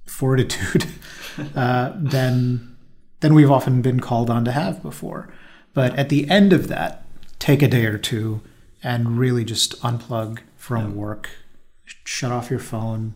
fortitude 0.05 0.87
uh, 1.55 1.93
than 1.95 2.75
than 3.19 3.35
we've 3.35 3.51
often 3.51 3.83
been 3.83 3.99
called 3.99 4.31
on 4.31 4.43
to 4.43 4.51
have 4.51 4.81
before. 4.81 5.31
But 5.75 5.95
at 5.99 6.09
the 6.09 6.27
end 6.31 6.51
of 6.51 6.67
that, 6.67 7.05
take 7.37 7.61
a 7.61 7.67
day 7.67 7.85
or 7.85 7.99
two 7.99 8.41
and 8.81 9.19
really 9.19 9.45
just 9.45 9.79
unplug 9.81 10.39
from 10.55 10.89
yeah. 10.89 10.95
work, 10.95 11.29
shut 11.85 12.31
off 12.31 12.49
your 12.49 12.59
phone, 12.59 13.13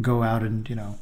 go 0.00 0.24
out 0.24 0.42
and 0.42 0.68
you 0.68 0.74
know 0.74 0.98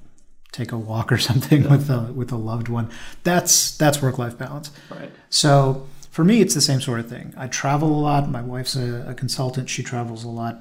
take 0.53 0.71
a 0.71 0.77
walk 0.77 1.11
or 1.11 1.19
something 1.31 1.63
yeah. 1.63 1.71
with 1.71 1.89
a 1.89 2.13
with 2.13 2.31
a 2.31 2.37
loved 2.37 2.69
one. 2.69 2.91
That's 3.25 3.75
that's 3.75 4.03
work 4.03 4.19
life 4.19 4.37
balance. 4.37 4.71
Right. 4.91 5.11
So 5.31 5.87
for 6.13 6.25
me, 6.25 6.43
it's 6.43 6.55
the 6.55 6.61
same 6.61 6.83
sort 6.83 7.01
of 7.01 7.09
thing. 7.09 7.33
I 7.39 7.47
travel 7.47 7.89
a 7.89 7.99
lot. 7.99 8.31
My 8.31 8.43
wife's 8.43 8.77
a, 8.77 9.07
a 9.09 9.15
consultant; 9.15 9.71
she 9.71 9.83
travels 9.83 10.25
a 10.25 10.29
lot. 10.29 10.61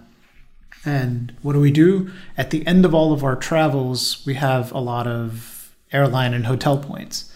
And 0.85 1.35
what 1.41 1.53
do 1.53 1.59
we 1.59 1.71
do? 1.71 2.09
At 2.37 2.51
the 2.51 2.65
end 2.65 2.85
of 2.85 2.95
all 2.95 3.11
of 3.11 3.21
our 3.21 3.35
travels, 3.35 4.25
we 4.25 4.35
have 4.35 4.71
a 4.71 4.79
lot 4.79 5.07
of 5.07 5.75
airline 5.91 6.33
and 6.33 6.45
hotel 6.45 6.77
points. 6.77 7.31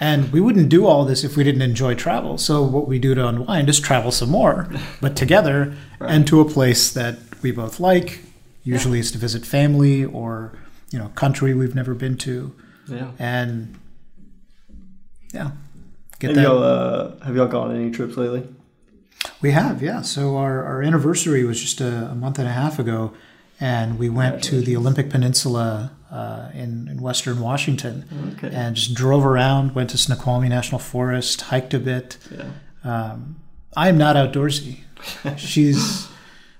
And 0.00 0.32
we 0.32 0.40
wouldn't 0.40 0.70
do 0.70 0.86
all 0.86 1.04
this 1.04 1.24
if 1.24 1.36
we 1.36 1.44
didn't 1.44 1.60
enjoy 1.60 1.94
travel. 1.94 2.38
So 2.38 2.62
what 2.62 2.88
we 2.88 2.98
do 2.98 3.14
to 3.14 3.28
unwind 3.28 3.68
is 3.68 3.78
travel 3.78 4.12
some 4.12 4.30
more, 4.30 4.68
but 5.02 5.14
together 5.14 5.74
right. 6.00 6.10
and 6.10 6.26
to 6.28 6.40
a 6.40 6.46
place 6.46 6.90
that 6.92 7.18
we 7.42 7.52
both 7.52 7.78
like. 7.80 8.20
Usually 8.62 8.96
yeah. 8.98 9.02
it's 9.02 9.10
to 9.10 9.18
visit 9.18 9.44
family 9.44 10.04
or, 10.04 10.56
you 10.90 10.98
know, 10.98 11.08
country 11.08 11.52
we've 11.52 11.74
never 11.74 11.94
been 11.94 12.16
to. 12.18 12.54
Yeah. 12.88 13.10
And 13.18 13.78
yeah. 15.34 15.50
Get 16.18 16.28
have 16.28 16.36
that. 16.36 16.42
Y'all, 16.42 16.62
uh, 16.62 17.24
have 17.24 17.36
y'all 17.36 17.46
gone 17.46 17.74
any 17.74 17.90
trips 17.90 18.16
lately? 18.16 18.46
We 19.40 19.52
have, 19.52 19.82
yeah. 19.82 20.02
So 20.02 20.36
our, 20.36 20.64
our 20.64 20.82
anniversary 20.82 21.44
was 21.44 21.60
just 21.60 21.80
a, 21.80 22.10
a 22.10 22.14
month 22.14 22.38
and 22.38 22.48
a 22.48 22.52
half 22.52 22.78
ago, 22.78 23.12
and 23.60 23.98
we 23.98 24.08
went 24.08 24.42
to 24.44 24.60
the 24.60 24.76
Olympic 24.76 25.10
Peninsula 25.10 25.92
uh, 26.10 26.50
in, 26.54 26.88
in 26.88 27.00
Western 27.00 27.40
Washington 27.40 28.34
okay. 28.36 28.54
and 28.54 28.76
just 28.76 28.94
drove 28.94 29.24
around, 29.24 29.74
went 29.74 29.90
to 29.90 29.98
Snoqualmie 29.98 30.48
National 30.48 30.78
Forest, 30.78 31.42
hiked 31.42 31.74
a 31.74 31.78
bit. 31.78 32.18
Yeah. 32.30 32.50
Um, 32.84 33.36
I 33.76 33.88
am 33.88 33.98
not 33.98 34.16
outdoorsy. 34.16 34.80
she's, 35.36 36.08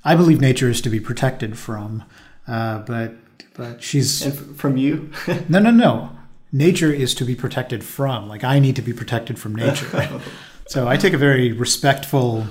I 0.05 0.15
believe 0.15 0.41
nature 0.41 0.69
is 0.69 0.81
to 0.83 0.91
be 0.91 1.01
protected 1.01 1.59
from, 1.59 2.05
uh, 2.47 2.81
but 2.81 3.15
but 3.55 3.83
she's 3.83 4.23
and 4.23 4.57
from 4.57 4.77
you. 4.77 5.11
no, 5.49 5.59
no, 5.59 5.73
no. 5.73 6.18
Nature 6.51 6.93
is 6.93 7.15
to 7.17 7.25
be 7.25 7.35
protected 7.35 7.85
from. 7.85 8.29
Like 8.29 8.45
I 8.45 8.59
need 8.59 8.77
to 8.77 8.83
be 8.83 8.93
protected 8.93 9.39
from 9.39 9.55
nature. 9.55 10.21
so 10.67 10.89
I 10.89 10.97
take 10.97 11.13
a 11.13 11.19
very 11.19 11.53
respectful 11.53 12.47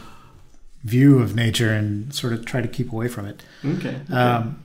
view 0.84 1.20
of 1.20 1.36
nature 1.36 1.74
and 1.74 2.14
sort 2.14 2.34
of 2.34 2.46
try 2.46 2.62
to 2.62 2.68
keep 2.68 2.92
away 2.94 3.08
from 3.08 3.26
it. 3.26 3.44
Okay. 3.66 3.90
okay. 3.90 4.14
Um, 4.14 4.64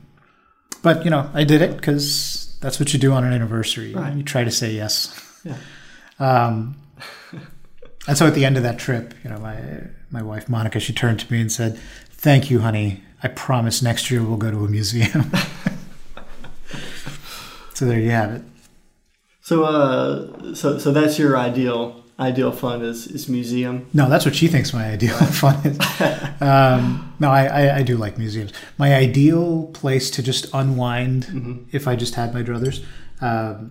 but 0.83 1.05
you 1.05 1.11
know, 1.11 1.31
I 1.33 1.45
did 1.45 1.63
it 1.63 1.77
because 1.77 2.57
that's 2.61 2.79
what 2.79 2.93
you 2.93 2.99
do 2.99 3.13
on 3.13 3.25
an 3.25 3.33
anniversary. 3.33 3.95
Right. 3.95 4.15
You 4.15 4.23
try 4.23 4.45
to 4.45 4.51
say 4.51 4.73
yes. 4.73 5.19
Yeah. 5.45 5.57
Um, 6.19 6.77
and 8.09 8.19
so 8.19 8.27
at 8.27 8.35
the 8.35 8.45
end 8.45 8.57
of 8.57 8.63
that 8.65 8.79
trip, 8.79 9.15
you 9.25 9.31
know, 9.31 9.39
my 9.39 9.59
my 10.11 10.23
wife 10.23 10.49
Monica, 10.49 10.81
she 10.81 10.93
turned 10.93 11.21
to 11.21 11.33
me 11.33 11.41
and 11.41 11.51
said, 11.51 11.79
"Thank 12.11 12.51
you, 12.51 12.61
honey. 12.61 13.03
I 13.23 13.29
promise 13.29 13.83
next 13.83 14.11
year 14.11 14.23
we'll 14.23 14.37
go 14.37 14.51
to 14.51 14.65
a 14.65 14.69
museum." 14.69 15.31
so 17.75 17.87
there 17.87 18.01
you 18.01 18.11
have 18.11 18.33
it. 18.33 18.43
So, 19.43 19.65
uh, 19.65 20.55
so 20.55 20.79
so 20.79 20.93
that's 20.93 21.19
your 21.19 21.37
ideal 21.37 22.03
ideal 22.19 22.53
fun 22.53 22.83
is, 22.83 23.07
is 23.09 23.29
museum. 23.29 23.89
No, 23.93 24.09
that's 24.09 24.25
what 24.25 24.35
she 24.35 24.47
thinks 24.47 24.73
my 24.73 24.87
ideal 24.87 25.17
fund 25.19 25.67
is. 25.67 25.79
Um, 26.41 27.15
no, 27.21 27.31
I, 27.31 27.45
I, 27.45 27.77
I, 27.77 27.83
do 27.83 27.97
like 27.97 28.19
museums. 28.19 28.53
My 28.77 28.97
ideal 28.97 29.69
place 29.69 30.11
to 30.11 30.25
just 30.25 30.47
unwind, 30.53 31.27
mm-hmm. 31.27 31.65
if 31.71 31.87
I 31.87 31.95
just 31.95 32.17
had 32.17 32.35
my 32.35 32.43
druthers, 32.43 32.85
um, 33.21 33.71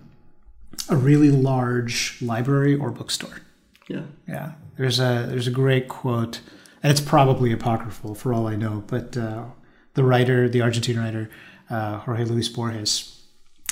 a 0.88 0.96
really 0.96 1.30
large 1.30 2.16
library 2.22 2.74
or 2.74 2.90
bookstore. 2.90 3.42
Yeah, 3.88 4.04
yeah. 4.26 4.52
There's 4.78 4.98
a 5.00 5.26
there's 5.28 5.46
a 5.46 5.50
great 5.50 5.88
quote, 5.88 6.40
and 6.82 6.90
it's 6.90 7.00
probably 7.00 7.52
apocryphal 7.52 8.14
for 8.14 8.32
all 8.32 8.46
I 8.46 8.56
know. 8.56 8.84
But 8.86 9.18
uh, 9.18 9.44
the 9.92 10.04
writer, 10.04 10.48
the 10.48 10.62
Argentine 10.62 10.98
writer, 10.98 11.28
uh, 11.68 11.98
Jorge 11.98 12.24
Luis 12.24 12.48
Borges, 12.48 13.21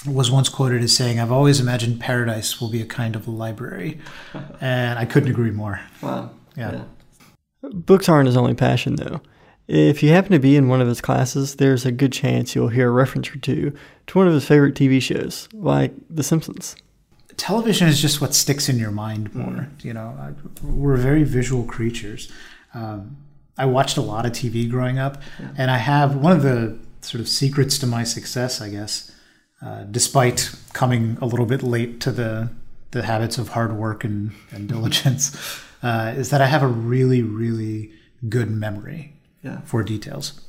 was 0.07 0.31
once 0.31 0.49
quoted 0.49 0.83
as 0.83 0.97
saying, 0.97 1.21
I've 1.21 1.33
always 1.33 1.61
imagined 1.61 2.01
paradise 2.01 2.61
will 2.61 2.71
be 2.71 2.81
a 2.81 2.87
kind 2.87 3.15
of 3.15 3.29
library. 3.29 4.01
and 4.61 4.99
I 4.99 5.05
couldn't 5.05 5.31
agree 5.31 5.51
more. 5.51 5.81
Wow. 6.03 6.31
Yeah. 6.57 6.73
yeah. 6.73 7.71
Books 7.73 8.09
aren't 8.09 8.27
his 8.27 8.37
only 8.37 8.55
passion, 8.55 8.97
though. 8.97 9.21
If 9.69 10.03
you 10.03 10.11
happen 10.11 10.33
to 10.33 10.41
be 10.41 10.57
in 10.57 10.69
one 10.69 10.81
of 10.81 10.89
his 10.89 11.01
classes, 11.01 11.57
there's 11.57 11.87
a 11.87 11.93
good 11.93 12.13
chance 12.13 12.55
you'll 12.55 12.69
hear 12.69 12.89
a 12.89 12.93
reference 12.93 13.31
or 13.31 13.39
two 13.39 13.73
to 14.09 14.19
one 14.19 14.27
of 14.27 14.35
his 14.35 14.45
favorite 14.45 14.75
TV 14.75 15.01
shows, 15.01 15.49
like 15.53 15.95
The 16.09 16.25
Simpsons. 16.25 16.75
Television 17.37 17.87
is 17.87 18.01
just 18.01 18.21
what 18.21 18.35
sticks 18.35 18.69
in 18.69 18.79
your 18.79 18.91
mind 18.91 19.33
more. 19.35 19.47
Mm. 19.47 19.85
You 19.85 19.95
know, 19.95 20.35
we're 20.63 20.97
very 20.97 21.23
visual 21.23 21.63
creatures. 21.65 22.33
Um, 22.75 23.17
I 23.57 23.67
watched 23.67 23.97
a 23.97 24.01
lot 24.01 24.27
of 24.27 24.33
TV 24.33 24.69
growing 24.69 24.99
up, 24.99 25.23
yeah. 25.39 25.51
and 25.57 25.71
I 25.71 25.77
have 25.77 26.17
one 26.17 26.33
of 26.33 26.43
the 26.43 26.79
sort 27.03 27.21
of 27.21 27.29
secrets 27.29 27.79
to 27.79 27.87
my 27.87 28.05
success, 28.05 28.61
I 28.61 28.71
guess, 28.71 29.10
uh, 29.64 29.85
despite 29.85 30.55
coming 30.73 31.18
a 31.20 31.27
little 31.27 31.46
bit 31.46 31.62
late 31.62 32.01
to 32.01 32.11
the 32.11 32.51
the 32.92 33.03
habits 33.03 33.38
of 33.38 33.51
hard 33.51 33.73
work 33.73 34.03
and, 34.03 34.33
and 34.51 34.68
diligence, 34.75 35.62
uh, 35.83 36.12
is 36.16 36.31
that 36.31 36.40
I 36.40 36.46
have 36.46 36.62
a 36.62 36.66
really, 36.68 37.23
really 37.23 37.92
good 38.29 38.51
memory 38.51 39.14
yeah. 39.42 39.61
for 39.61 39.85
details. 39.85 40.40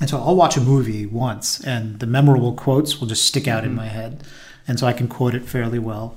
And 0.00 0.10
so 0.10 0.18
I'll 0.18 0.34
watch 0.36 0.56
a 0.56 0.60
movie 0.60 1.06
once, 1.06 1.60
and 1.64 2.00
the 2.00 2.06
memorable 2.06 2.54
quotes 2.54 3.00
will 3.00 3.06
just 3.06 3.24
stick 3.24 3.48
out 3.48 3.62
mm-hmm. 3.62 3.70
in 3.70 3.76
my 3.76 3.86
head, 3.86 4.24
and 4.66 4.78
so 4.78 4.86
I 4.86 4.92
can 4.92 5.08
quote 5.08 5.34
it 5.34 5.44
fairly 5.44 5.78
well. 5.78 6.16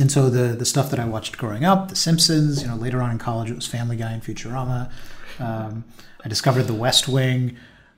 And 0.00 0.10
so 0.10 0.28
the 0.28 0.56
the 0.56 0.64
stuff 0.64 0.90
that 0.90 0.98
I 0.98 1.04
watched 1.04 1.38
growing 1.38 1.64
up, 1.64 1.88
The 1.88 1.96
Simpsons, 1.96 2.62
you 2.62 2.68
know, 2.68 2.76
later 2.76 3.00
on 3.00 3.10
in 3.10 3.18
college 3.18 3.50
it 3.50 3.54
was 3.54 3.66
Family 3.66 3.96
Guy 3.96 4.12
and 4.12 4.22
Futurama. 4.22 4.90
Um, 5.38 5.84
I 6.24 6.28
discovered 6.28 6.64
The 6.64 6.74
West 6.74 7.06
Wing. 7.06 7.56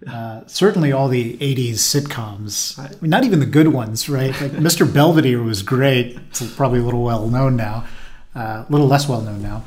Uh, 0.09 0.43
certainly 0.47 0.93
all 0.93 1.09
the 1.09 1.37
80s 1.39 1.75
sitcoms 1.75 2.79
I 2.79 2.91
mean, 3.01 3.11
not 3.11 3.25
even 3.25 3.41
the 3.41 3.47
good 3.47 3.69
ones 3.69 4.09
right 4.09 4.31
like 4.41 4.53
mr 4.69 4.87
belvedere 4.91 5.43
was 5.43 5.63
great 5.63 6.17
it's 6.29 6.49
probably 6.55 6.79
a 6.79 6.83
little 6.83 7.03
well 7.03 7.27
known 7.29 7.57
now 7.57 7.85
uh, 8.37 8.65
a 8.65 8.67
little 8.71 8.87
less 8.87 9.09
well 9.09 9.21
known 9.21 9.43
now 9.43 9.65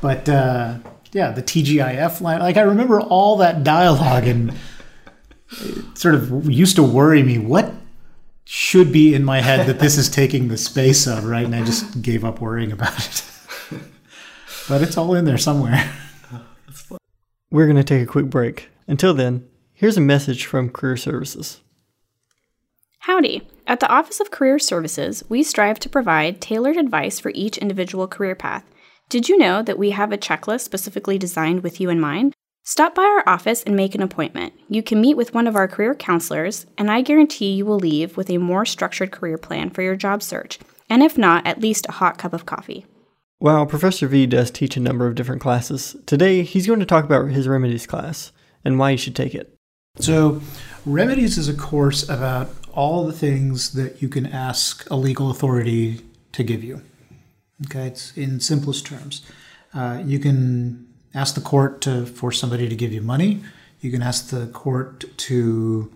but 0.00 0.26
uh, 0.30 0.78
yeah 1.12 1.32
the 1.32 1.42
tgif 1.42 2.22
line 2.22 2.40
like 2.40 2.56
i 2.56 2.62
remember 2.62 3.02
all 3.02 3.36
that 3.36 3.64
dialogue 3.64 4.26
and 4.26 4.54
it 5.60 5.98
sort 5.98 6.14
of 6.14 6.50
used 6.50 6.76
to 6.76 6.82
worry 6.82 7.22
me 7.22 7.36
what 7.36 7.74
should 8.44 8.92
be 8.92 9.14
in 9.14 9.24
my 9.24 9.40
head 9.40 9.66
that 9.66 9.78
this 9.78 9.96
is 9.96 10.08
taking 10.08 10.48
the 10.48 10.56
space 10.56 11.06
of, 11.06 11.24
right? 11.24 11.44
And 11.44 11.54
I 11.54 11.64
just 11.64 12.02
gave 12.02 12.24
up 12.24 12.40
worrying 12.40 12.72
about 12.72 12.98
it. 12.98 13.24
but 14.68 14.82
it's 14.82 14.96
all 14.96 15.14
in 15.14 15.24
there 15.24 15.38
somewhere. 15.38 15.90
We're 17.50 17.66
going 17.66 17.76
to 17.76 17.84
take 17.84 18.02
a 18.02 18.06
quick 18.06 18.26
break. 18.26 18.68
Until 18.86 19.14
then, 19.14 19.48
here's 19.82 19.96
a 19.96 20.00
message 20.00 20.46
from 20.46 20.70
Career 20.70 20.96
Services. 20.96 21.60
Howdy. 23.00 23.48
At 23.66 23.80
the 23.80 23.90
Office 23.90 24.20
of 24.20 24.30
Career 24.30 24.60
Services, 24.60 25.24
we 25.28 25.42
strive 25.42 25.80
to 25.80 25.88
provide 25.88 26.40
tailored 26.40 26.76
advice 26.76 27.18
for 27.18 27.32
each 27.34 27.58
individual 27.58 28.06
career 28.06 28.36
path. 28.36 28.64
Did 29.08 29.28
you 29.28 29.36
know 29.36 29.60
that 29.60 29.80
we 29.80 29.90
have 29.90 30.12
a 30.12 30.16
checklist 30.16 30.60
specifically 30.60 31.18
designed 31.18 31.64
with 31.64 31.80
you 31.80 31.90
in 31.90 31.98
mind? 31.98 32.32
Stop 32.62 32.94
by 32.94 33.02
our 33.02 33.28
office 33.28 33.64
and 33.64 33.74
make 33.74 33.96
an 33.96 34.02
appointment. 34.02 34.52
You 34.68 34.84
can 34.84 35.00
meet 35.00 35.16
with 35.16 35.34
one 35.34 35.48
of 35.48 35.56
our 35.56 35.66
career 35.66 35.96
counselors, 35.96 36.64
and 36.78 36.88
I 36.88 37.00
guarantee 37.00 37.52
you 37.52 37.66
will 37.66 37.80
leave 37.80 38.16
with 38.16 38.30
a 38.30 38.38
more 38.38 38.64
structured 38.64 39.10
career 39.10 39.36
plan 39.36 39.70
for 39.70 39.82
your 39.82 39.96
job 39.96 40.22
search, 40.22 40.60
and 40.88 41.02
if 41.02 41.18
not, 41.18 41.44
at 41.44 41.60
least 41.60 41.86
a 41.88 41.92
hot 41.92 42.18
cup 42.18 42.32
of 42.32 42.46
coffee. 42.46 42.86
While 43.40 43.66
Professor 43.66 44.06
V 44.06 44.26
does 44.26 44.52
teach 44.52 44.76
a 44.76 44.80
number 44.80 45.08
of 45.08 45.16
different 45.16 45.42
classes, 45.42 45.96
today 46.06 46.44
he's 46.44 46.68
going 46.68 46.78
to 46.78 46.86
talk 46.86 47.04
about 47.04 47.32
his 47.32 47.48
remedies 47.48 47.88
class 47.88 48.30
and 48.64 48.78
why 48.78 48.90
you 48.90 48.96
should 48.96 49.16
take 49.16 49.34
it. 49.34 49.58
So, 49.98 50.40
remedies 50.86 51.36
is 51.36 51.48
a 51.48 51.54
course 51.54 52.08
about 52.08 52.50
all 52.72 53.06
the 53.06 53.12
things 53.12 53.72
that 53.74 54.00
you 54.00 54.08
can 54.08 54.26
ask 54.26 54.88
a 54.90 54.96
legal 54.96 55.30
authority 55.30 56.00
to 56.32 56.42
give 56.42 56.64
you. 56.64 56.82
Okay, 57.66 57.86
it's 57.88 58.16
in 58.16 58.40
simplest 58.40 58.86
terms. 58.86 59.22
Uh, 59.74 60.02
you 60.04 60.18
can 60.18 60.88
ask 61.14 61.34
the 61.34 61.40
court 61.40 61.80
to 61.82 62.06
force 62.06 62.40
somebody 62.40 62.68
to 62.68 62.74
give 62.74 62.92
you 62.92 63.02
money. 63.02 63.42
You 63.80 63.90
can 63.90 64.02
ask 64.02 64.30
the 64.30 64.46
court 64.46 65.04
to 65.18 65.92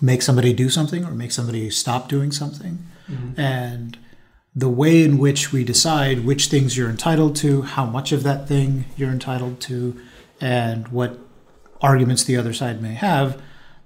make 0.00 0.22
somebody 0.22 0.52
do 0.52 0.70
something 0.70 1.04
or 1.04 1.10
make 1.10 1.32
somebody 1.32 1.68
stop 1.70 2.08
doing 2.08 2.32
something. 2.32 2.78
Mm-hmm. 3.10 3.40
And 3.40 3.98
the 4.54 4.68
way 4.68 5.02
in 5.02 5.18
which 5.18 5.52
we 5.52 5.64
decide 5.64 6.24
which 6.24 6.46
things 6.46 6.76
you're 6.76 6.90
entitled 6.90 7.36
to, 7.36 7.62
how 7.62 7.84
much 7.84 8.12
of 8.12 8.22
that 8.22 8.48
thing 8.48 8.86
you're 8.96 9.10
entitled 9.10 9.60
to, 9.62 10.00
and 10.40 10.88
what 10.88 11.18
arguments 11.80 12.24
the 12.24 12.36
other 12.36 12.52
side 12.52 12.82
may 12.82 12.94
have, 12.94 13.40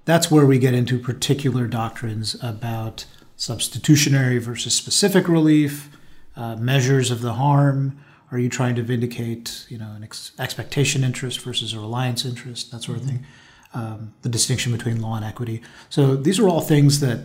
that's 0.05 0.29
where 0.29 0.45
we 0.45 0.59
get 0.59 0.73
into 0.73 0.99
particular 0.99 1.67
doctrines 1.67 2.35
about 2.43 3.05
substitutionary 3.35 4.37
versus 4.37 4.73
specific 4.75 5.27
relief, 5.27 5.89
uh, 6.35 6.55
measures 6.55 7.11
of 7.11 7.21
the 7.21 7.33
harm. 7.33 7.97
Are 8.31 8.39
you 8.39 8.49
trying 8.49 8.75
to 8.75 8.83
vindicate, 8.83 9.65
you 9.69 9.77
know, 9.77 9.91
an 9.95 10.03
ex- 10.03 10.31
expectation 10.39 11.03
interest 11.03 11.39
versus 11.39 11.73
a 11.73 11.79
reliance 11.79 12.25
interest, 12.25 12.71
that 12.71 12.83
sort 12.83 12.97
of 12.97 13.05
thing? 13.05 13.25
Um, 13.73 14.13
the 14.21 14.29
distinction 14.29 14.71
between 14.71 15.01
law 15.01 15.15
and 15.15 15.25
equity. 15.25 15.61
So 15.89 16.15
these 16.15 16.39
are 16.39 16.47
all 16.47 16.61
things 16.61 16.99
that 16.99 17.21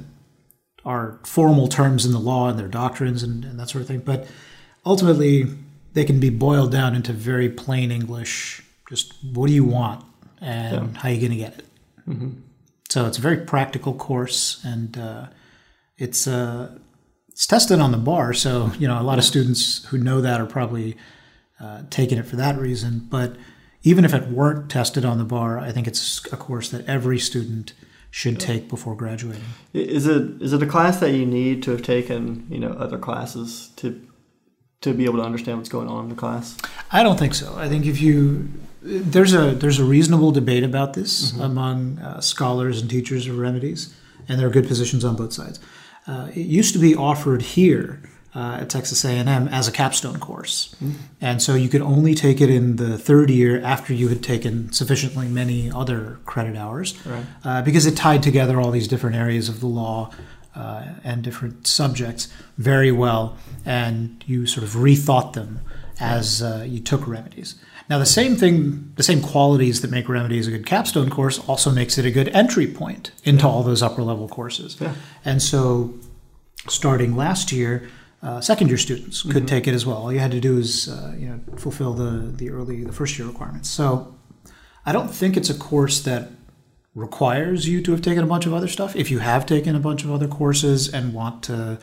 are 0.85 1.19
formal 1.25 1.69
terms 1.69 2.07
in 2.07 2.13
the 2.13 2.19
law 2.19 2.49
and 2.49 2.59
their 2.59 2.69
doctrines 2.69 3.23
and, 3.23 3.45
and 3.45 3.61
that 3.61 3.69
sort 3.69 3.83
of 3.83 3.89
thing. 3.89 4.01
But 4.01 4.27
ultimately, 4.87 5.47
they 5.93 6.05
can 6.05 6.21
be 6.21 6.31
boiled 6.31 6.73
down 6.73 6.95
into 6.95 7.13
very 7.13 7.51
plain 7.51 7.91
English. 7.91 8.63
Just 8.89 9.13
what 9.23 9.49
do 9.49 9.53
you 9.53 9.65
want 9.65 10.05
and 10.41 10.93
yeah. 10.95 11.01
how 11.01 11.09
are 11.09 11.13
you 11.13 11.21
going 11.21 11.33
to 11.33 11.37
get 11.37 11.59
it? 11.59 11.65
Mm-hmm. 12.09 12.31
So 12.89 13.07
it's 13.07 13.19
a 13.19 13.21
very 13.21 13.39
practical 13.39 13.93
course, 13.93 14.63
and 14.65 14.97
uh, 14.97 15.27
it's 15.99 16.27
uh, 16.27 16.79
it's 17.29 17.47
tested 17.47 17.81
on 17.81 17.93
the 17.93 17.99
bar. 17.99 18.33
So 18.33 18.73
you 18.79 18.89
know 18.89 19.01
a 19.01 19.03
lot 19.03 19.19
of 19.19 19.25
students 19.25 19.85
who 19.87 19.99
know 19.99 20.21
that 20.21 20.41
are 20.41 20.47
probably 20.47 20.97
uh, 21.61 21.83
taking 21.91 22.19
it 22.19 22.27
for 22.27 22.37
that 22.37 22.59
reason. 22.59 23.07
But 23.11 23.37
even 23.83 24.05
if 24.05 24.15
it 24.15 24.29
weren't 24.29 24.71
tested 24.71 25.05
on 25.05 25.19
the 25.19 25.25
bar, 25.25 25.59
I 25.59 25.71
think 25.71 25.87
it's 25.87 26.25
a 26.33 26.37
course 26.37 26.71
that 26.71 26.87
every 26.87 27.19
student 27.19 27.75
should 28.11 28.41
take 28.41 28.69
before 28.69 28.97
graduating. 28.97 29.45
Is 29.75 30.07
it 30.07 30.41
is 30.41 30.53
it 30.53 30.63
a 30.63 30.67
class 30.67 30.99
that 31.01 31.13
you 31.13 31.27
need 31.27 31.63
to 31.65 31.73
have 31.73 31.83
taken 31.83 32.47
you 32.51 32.59
know 32.59 32.71
other 32.71 32.99
classes 32.99 33.71
to 33.77 34.01
to 34.81 34.95
be 34.95 35.05
able 35.05 35.19
to 35.19 35.25
understand 35.25 35.59
what's 35.59 35.69
going 35.69 35.89
on 35.89 36.05
in 36.05 36.11
the 36.11 36.17
class? 36.17 36.57
I 36.91 37.03
don't 37.03 37.19
think 37.19 37.35
so. 37.35 37.55
I 37.57 37.69
think 37.69 37.85
if 37.85 38.01
you 38.01 38.49
there's 38.83 39.35
a 39.35 39.53
there's 39.53 39.79
a 39.79 39.85
reasonable 39.85 40.31
debate 40.31 40.65
about 40.65 40.95
this 40.95 41.33
mm-hmm. 41.33 41.43
among 41.43 41.99
uh, 41.99 42.21
scholars 42.21 42.81
and 42.81 42.91
teachers 42.91 43.27
of 43.27 43.39
remedies, 43.39 43.95
and 44.29 44.39
there 44.39 44.47
are 44.47 44.51
good 44.51 44.69
positions 44.69 45.05
on 45.05 45.17
both 45.17 45.33
sides. 45.33 45.59
Uh, 46.07 46.29
it 46.31 46.47
used 46.47 46.73
to 46.73 46.79
be 46.79 46.95
offered 46.95 47.43
here 47.43 48.01
uh, 48.35 48.59
at 48.61 48.71
Texas 48.71 49.05
A&M 49.05 49.29
as 49.49 49.69
a 49.69 49.73
capstone 49.73 50.19
course, 50.19 50.75
mm-hmm. 50.83 50.97
and 51.21 51.43
so 51.43 51.55
you 51.55 51.69
could 51.69 51.83
only 51.83 52.15
take 52.15 52.41
it 52.41 52.51
in 52.51 52.77
the 52.77 52.97
third 52.97 53.31
year 53.31 53.61
after 53.63 53.93
you 53.93 54.09
had 54.09 54.23
taken 54.23 54.73
sufficiently 54.73 55.29
many 55.29 55.71
other 55.71 56.19
credit 56.25 56.57
hours, 56.57 56.95
right. 57.05 57.25
Uh, 57.45 57.63
because 57.63 57.85
it 57.85 57.97
tied 57.97 58.23
together 58.23 58.61
all 58.61 58.71
these 58.71 58.89
different 58.89 59.17
areas 59.17 59.49
of 59.49 59.61
the 59.61 59.67
law. 59.69 60.11
Uh, 60.55 60.95
and 61.05 61.23
different 61.23 61.69
subjects 61.69 62.27
very 62.57 62.91
well, 62.91 63.37
and 63.65 64.25
you 64.27 64.45
sort 64.45 64.65
of 64.65 64.71
rethought 64.71 65.35
them 65.35 65.61
as 66.01 66.43
uh, 66.43 66.65
you 66.67 66.81
took 66.81 67.07
remedies. 67.07 67.55
Now, 67.89 67.99
the 67.99 68.07
same 68.07 68.37
thing, 68.37 68.93
the 68.97 69.03
same 69.03 69.23
qualities 69.23 69.81
that 69.81 69.91
make 69.91 70.09
Remedies 70.09 70.47
a 70.47 70.51
good 70.51 70.67
capstone 70.67 71.09
course 71.09 71.39
also 71.49 71.71
makes 71.71 71.97
it 71.97 72.05
a 72.05 72.11
good 72.11 72.29
entry 72.29 72.67
point 72.67 73.13
into 73.25 73.45
yeah. 73.45 73.51
all 73.51 73.63
those 73.63 73.83
upper 73.83 74.03
level 74.03 74.29
courses. 74.29 74.77
Yeah. 74.79 74.95
And 75.25 75.41
so, 75.43 75.95
starting 76.69 77.17
last 77.17 77.51
year, 77.51 77.89
uh, 78.23 78.41
second 78.41 78.69
year 78.69 78.77
students 78.77 79.23
could 79.23 79.33
mm-hmm. 79.33 79.47
take 79.47 79.67
it 79.67 79.75
as 79.75 79.87
well. 79.87 79.97
All 79.97 80.13
you 80.13 80.19
had 80.19 80.33
to 80.33 80.41
do 80.41 80.59
is, 80.59 80.89
uh, 80.89 81.15
you 81.19 81.29
know, 81.29 81.41
fulfill 81.57 81.95
the 81.95 82.31
the 82.31 82.51
early 82.51 82.85
the 82.85 82.93
first 82.93 83.19
year 83.19 83.27
requirements. 83.27 83.71
So, 83.71 84.15
I 84.85 84.93
don't 84.93 85.09
think 85.09 85.37
it's 85.37 85.49
a 85.49 85.59
course 85.59 86.01
that 86.01 86.31
requires 86.95 87.69
you 87.69 87.81
to 87.83 87.93
have 87.93 88.03
taken 88.03 88.23
a 88.23 88.27
bunch 88.27 88.45
of 88.45 88.53
other 88.53 88.69
stuff. 88.69 88.97
If 88.97 89.11
you 89.11 89.21
have 89.21 89.47
taken 89.47 89.75
a 89.75 89.81
bunch 89.81 90.05
of 90.05 90.11
other 90.11 90.29
courses 90.29 90.93
and 90.93 91.15
want 91.15 91.43
to 91.45 91.79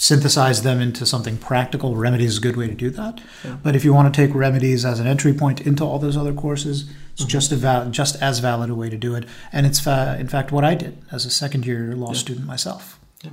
synthesize 0.00 0.62
them 0.62 0.80
into 0.80 1.04
something 1.04 1.36
practical. 1.36 1.94
Remedies 1.94 2.30
is 2.30 2.38
a 2.38 2.40
good 2.40 2.56
way 2.56 2.66
to 2.66 2.74
do 2.74 2.88
that. 2.88 3.20
Yeah. 3.44 3.58
But 3.62 3.76
if 3.76 3.84
you 3.84 3.92
want 3.92 4.12
to 4.12 4.26
take 4.26 4.34
remedies 4.34 4.82
as 4.82 4.98
an 4.98 5.06
entry 5.06 5.34
point 5.34 5.60
into 5.60 5.84
all 5.84 5.98
those 5.98 6.16
other 6.16 6.32
courses, 6.32 6.88
it's 7.12 7.20
mm-hmm. 7.20 7.28
just 7.28 7.52
a 7.52 7.56
val- 7.56 7.90
just 7.90 8.16
as 8.22 8.38
valid 8.38 8.70
a 8.70 8.74
way 8.74 8.88
to 8.88 8.96
do 8.96 9.14
it. 9.14 9.26
And 9.52 9.66
it's 9.66 9.78
fa- 9.78 10.16
in 10.18 10.26
fact 10.26 10.52
what 10.52 10.64
I 10.64 10.74
did 10.74 11.04
as 11.12 11.26
a 11.26 11.30
second 11.30 11.66
year 11.66 11.94
law 11.94 12.12
yeah. 12.12 12.18
student 12.18 12.46
myself. 12.46 12.98
Yeah. 13.22 13.30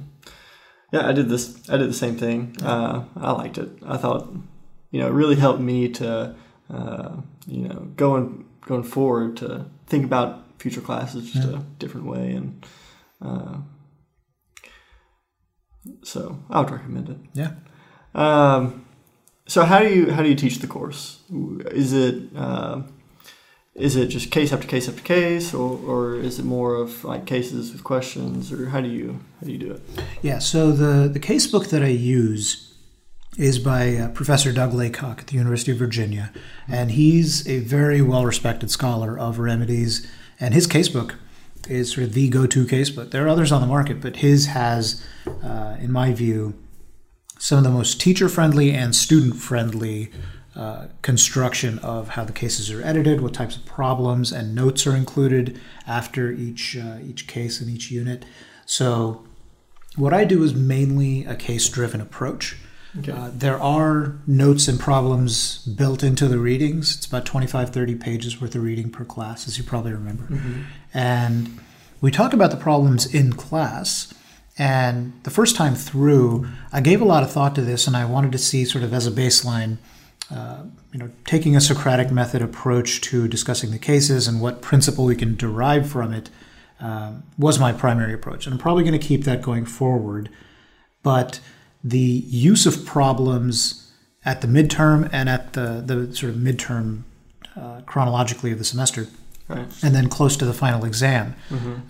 yeah, 0.91 1.07
I 1.07 1.13
did 1.13 1.29
this. 1.29 1.57
I 1.69 1.77
did 1.77 1.87
the 1.87 1.93
same 1.93 2.17
thing. 2.17 2.57
Uh, 2.61 3.05
I 3.15 3.31
liked 3.31 3.57
it. 3.57 3.69
I 3.85 3.95
thought, 3.95 4.27
you 4.91 4.99
know, 4.99 5.07
it 5.07 5.13
really 5.13 5.37
helped 5.37 5.61
me 5.61 5.87
to, 5.87 6.35
uh, 6.69 7.15
you 7.47 7.69
know, 7.69 7.87
going 7.95 8.45
going 8.59 8.83
forward 8.83 9.37
to 9.37 9.67
think 9.85 10.03
about 10.03 10.43
future 10.59 10.81
classes 10.81 11.31
just 11.31 11.47
a 11.47 11.63
different 11.79 12.07
way 12.07 12.31
and. 12.31 12.65
Uh, 13.21 13.59
so 16.03 16.39
I 16.49 16.61
would 16.61 16.71
recommend 16.71 17.09
it. 17.09 17.17
Yeah. 17.33 17.51
Um, 18.13 18.85
so 19.47 19.63
how 19.63 19.79
do 19.79 19.89
you 19.89 20.11
how 20.11 20.23
do 20.23 20.29
you 20.29 20.35
teach 20.35 20.59
the 20.59 20.67
course? 20.67 21.21
Is 21.71 21.93
it 21.93 22.35
uh, 22.35 22.81
is 23.75 23.95
it 23.95 24.07
just 24.07 24.31
case 24.31 24.51
after 24.51 24.67
case 24.67 24.89
after 24.89 25.01
case, 25.01 25.53
or, 25.53 25.79
or 25.85 26.15
is 26.15 26.39
it 26.39 26.45
more 26.45 26.75
of 26.75 27.03
like 27.03 27.25
cases 27.25 27.71
with 27.71 27.83
questions, 27.83 28.51
or 28.51 28.69
how 28.69 28.81
do 28.81 28.89
you 28.89 29.19
how 29.39 29.45
do 29.45 29.51
you 29.51 29.57
do 29.57 29.71
it? 29.71 29.81
Yeah. 30.21 30.39
So 30.39 30.71
the 30.71 31.07
the 31.07 31.19
case 31.19 31.47
book 31.47 31.67
that 31.67 31.83
I 31.83 31.87
use 31.87 32.73
is 33.37 33.59
by 33.59 33.95
uh, 33.95 34.09
Professor 34.09 34.51
Doug 34.51 34.73
Laycock 34.73 35.19
at 35.19 35.27
the 35.27 35.35
University 35.35 35.71
of 35.71 35.77
Virginia, 35.77 36.33
and 36.67 36.91
he's 36.91 37.47
a 37.47 37.59
very 37.59 38.01
well 38.01 38.25
respected 38.25 38.71
scholar 38.71 39.17
of 39.17 39.37
remedies, 39.37 40.07
and 40.39 40.53
his 40.53 40.67
case 40.67 40.89
book 40.89 41.15
is 41.69 41.91
sort 41.91 42.07
of 42.07 42.13
the 42.13 42.29
go-to 42.29 42.65
case, 42.65 42.89
but 42.89 43.11
There 43.11 43.25
are 43.25 43.29
others 43.29 43.51
on 43.51 43.61
the 43.61 43.67
market, 43.67 44.01
but 44.01 44.17
his 44.17 44.47
has, 44.47 45.03
uh, 45.43 45.77
in 45.79 45.91
my 45.91 46.13
view, 46.13 46.53
some 47.39 47.59
of 47.59 47.63
the 47.63 47.69
most 47.69 48.01
teacher-friendly 48.01 48.71
and 48.71 48.95
student-friendly 48.95 50.11
uh, 50.55 50.87
construction 51.03 51.77
of 51.79 52.09
how 52.09 52.23
the 52.23 52.33
cases 52.33 52.71
are 52.71 52.81
edited, 52.81 53.21
what 53.21 53.33
types 53.33 53.55
of 53.55 53.65
problems 53.65 54.31
and 54.31 54.55
notes 54.55 54.87
are 54.87 54.95
included 54.95 55.59
after 55.85 56.31
each 56.31 56.75
uh, 56.75 56.97
each 57.03 57.27
case 57.27 57.61
and 57.61 57.69
each 57.69 57.91
unit. 57.91 58.25
So, 58.65 59.23
what 59.95 60.13
I 60.13 60.25
do 60.25 60.43
is 60.43 60.55
mainly 60.55 61.25
a 61.25 61.35
case-driven 61.35 62.01
approach. 62.01 62.55
Okay. 62.99 63.11
Uh, 63.11 63.29
there 63.33 63.59
are 63.59 64.17
notes 64.25 64.67
and 64.67 64.79
problems 64.79 65.65
built 65.65 66.03
into 66.03 66.27
the 66.27 66.39
readings. 66.39 66.95
It's 66.95 67.05
about 67.05 67.25
25, 67.25 67.69
30 67.69 67.95
pages 67.95 68.41
worth 68.41 68.55
of 68.55 68.63
reading 68.63 68.89
per 68.89 69.05
class, 69.05 69.47
as 69.47 69.57
you 69.57 69.63
probably 69.63 69.93
remember. 69.93 70.23
Mm-hmm. 70.23 70.61
And 70.93 71.59
we 72.01 72.11
talk 72.11 72.33
about 72.33 72.51
the 72.51 72.57
problems 72.57 73.13
in 73.13 73.33
class. 73.33 74.13
And 74.57 75.13
the 75.23 75.29
first 75.29 75.55
time 75.55 75.75
through, 75.75 76.47
I 76.71 76.81
gave 76.81 77.01
a 77.01 77.05
lot 77.05 77.23
of 77.23 77.31
thought 77.31 77.53
to 77.55 77.61
this, 77.61 77.85
and 77.85 77.95
I 77.95 78.05
wanted 78.05 78.31
to 78.31 78.39
see, 78.39 78.65
sort 78.65 78.83
of 78.83 78.93
as 78.93 79.05
a 79.05 79.11
baseline, 79.11 79.77
uh, 80.33 80.63
you 80.91 80.99
know, 80.99 81.11
taking 81.25 81.55
a 81.55 81.61
Socratic 81.61 82.11
method 82.11 82.41
approach 82.41 83.01
to 83.01 83.27
discussing 83.27 83.71
the 83.71 83.79
cases 83.79 84.27
and 84.27 84.41
what 84.41 84.61
principle 84.61 85.05
we 85.05 85.15
can 85.15 85.35
derive 85.35 85.89
from 85.89 86.11
it 86.11 86.29
um, 86.79 87.23
was 87.37 87.59
my 87.59 87.71
primary 87.71 88.13
approach. 88.13 88.45
And 88.45 88.53
I'm 88.53 88.59
probably 88.59 88.83
going 88.83 88.99
to 88.99 89.05
keep 89.05 89.23
that 89.25 89.41
going 89.41 89.65
forward. 89.65 90.29
But 91.03 91.39
the 91.83 91.99
use 91.99 92.65
of 92.65 92.85
problems 92.85 93.91
at 94.25 94.41
the 94.41 94.47
midterm 94.47 95.09
and 95.13 95.29
at 95.29 95.53
the, 95.53 95.81
the 95.85 96.13
sort 96.15 96.31
of 96.33 96.37
midterm 96.39 97.03
uh, 97.55 97.81
chronologically 97.85 98.51
of 98.51 98.57
the 98.57 98.65
semester 98.65 99.07
Right. 99.49 99.65
and 99.81 99.95
then 99.95 100.09
close 100.09 100.35
to 100.35 100.45
the 100.45 100.53
final 100.53 100.83
exam 100.83 101.33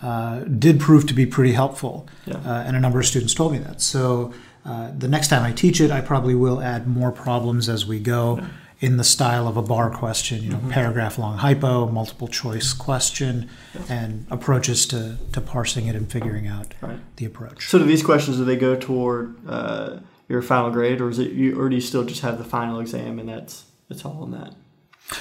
uh, 0.03 0.41
did 0.41 0.79
prove 0.79 1.07
to 1.07 1.13
be 1.15 1.25
pretty 1.25 1.53
helpful. 1.53 2.07
Yeah. 2.27 2.35
Uh, 2.35 2.63
and 2.67 2.75
a 2.75 2.79
number 2.79 2.99
of 2.99 3.07
students 3.07 3.33
told 3.33 3.51
me 3.53 3.57
that. 3.57 3.81
So 3.81 4.31
uh, 4.63 4.91
the 4.95 5.07
next 5.07 5.29
time 5.29 5.41
I 5.43 5.53
teach 5.53 5.81
it, 5.81 5.89
I 5.89 6.01
probably 6.01 6.35
will 6.35 6.61
add 6.61 6.85
more 6.87 7.11
problems 7.11 7.67
as 7.67 7.87
we 7.87 7.99
go 7.99 8.39
in 8.79 8.97
the 8.97 9.03
style 9.03 9.47
of 9.47 9.57
a 9.57 9.61
bar 9.61 9.89
question, 9.89 10.43
you 10.43 10.51
know, 10.51 10.59
paragraph 10.69 11.17
long 11.17 11.37
hypo, 11.39 11.87
multiple 11.87 12.27
choice 12.27 12.73
question, 12.73 13.49
and 13.89 14.27
approaches 14.29 14.85
to, 14.85 15.17
to 15.31 15.41
parsing 15.41 15.87
it 15.87 15.95
and 15.95 16.11
figuring 16.11 16.47
out 16.47 16.73
Right. 16.81 16.99
the 17.15 17.25
approach. 17.25 17.67
So 17.69 17.79
do 17.79 17.85
these 17.85 18.03
questions 18.03 18.37
do 18.37 18.45
they 18.45 18.55
go 18.55 18.75
toward 18.75 19.35
uh, 19.49 19.97
your 20.29 20.41
final 20.43 20.69
grade, 20.69 21.01
or 21.01 21.09
is 21.09 21.17
it 21.17 21.31
you, 21.31 21.59
or 21.59 21.69
do 21.69 21.75
you 21.75 21.81
still 21.81 22.03
just 22.03 22.21
have 22.21 22.37
the 22.37 22.43
final 22.43 22.79
exam 22.79 23.17
and 23.17 23.27
that's 23.29 23.63
it's 23.89 24.05
all 24.05 24.19
on 24.21 24.31
that? 24.31 24.53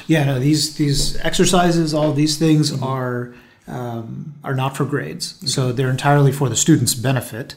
Yeah, 0.07 0.25
no, 0.25 0.39
these 0.41 0.77
these 0.77 1.17
exercises, 1.21 1.95
all 1.95 2.13
these 2.13 2.37
things 2.39 2.83
are 2.83 3.35
um, 3.69 4.35
are 4.45 4.55
not 4.55 4.77
for 4.77 4.85
grades, 4.85 5.51
so 5.51 5.73
they're 5.73 5.91
entirely 5.91 6.33
for 6.33 6.49
the 6.49 6.57
student's 6.57 6.95
benefit. 6.95 7.55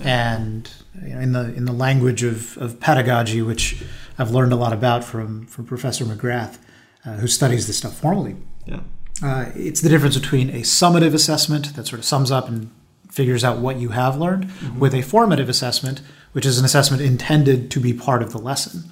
And 0.00 0.70
you 1.04 1.14
know, 1.14 1.20
in 1.20 1.32
the 1.32 1.54
in 1.54 1.64
the 1.64 1.72
language 1.72 2.22
of, 2.22 2.56
of 2.58 2.80
pedagogy, 2.80 3.42
which 3.42 3.82
I've 4.18 4.30
learned 4.30 4.52
a 4.52 4.56
lot 4.56 4.72
about 4.72 5.04
from 5.04 5.46
from 5.46 5.64
Professor 5.66 6.04
McGrath, 6.04 6.58
uh, 7.04 7.14
who 7.14 7.26
studies 7.26 7.66
this 7.66 7.78
stuff 7.78 7.94
formally, 7.98 8.36
Yeah. 8.66 8.80
uh, 9.22 9.46
it's 9.54 9.80
the 9.80 9.88
difference 9.88 10.16
between 10.16 10.50
a 10.50 10.60
summative 10.62 11.14
assessment 11.14 11.74
that 11.76 11.86
sort 11.86 11.98
of 11.98 12.04
sums 12.04 12.30
up 12.30 12.48
and 12.48 12.70
figures 13.10 13.44
out 13.44 13.58
what 13.58 13.78
you 13.78 13.90
have 13.90 14.16
learned, 14.16 14.50
with 14.78 14.94
a 14.94 15.02
formative 15.02 15.48
assessment, 15.48 16.00
which 16.32 16.46
is 16.46 16.58
an 16.58 16.64
assessment 16.64 17.02
intended 17.02 17.70
to 17.70 17.78
be 17.80 17.92
part 17.92 18.22
of 18.22 18.32
the 18.32 18.38
lesson. 18.38 18.84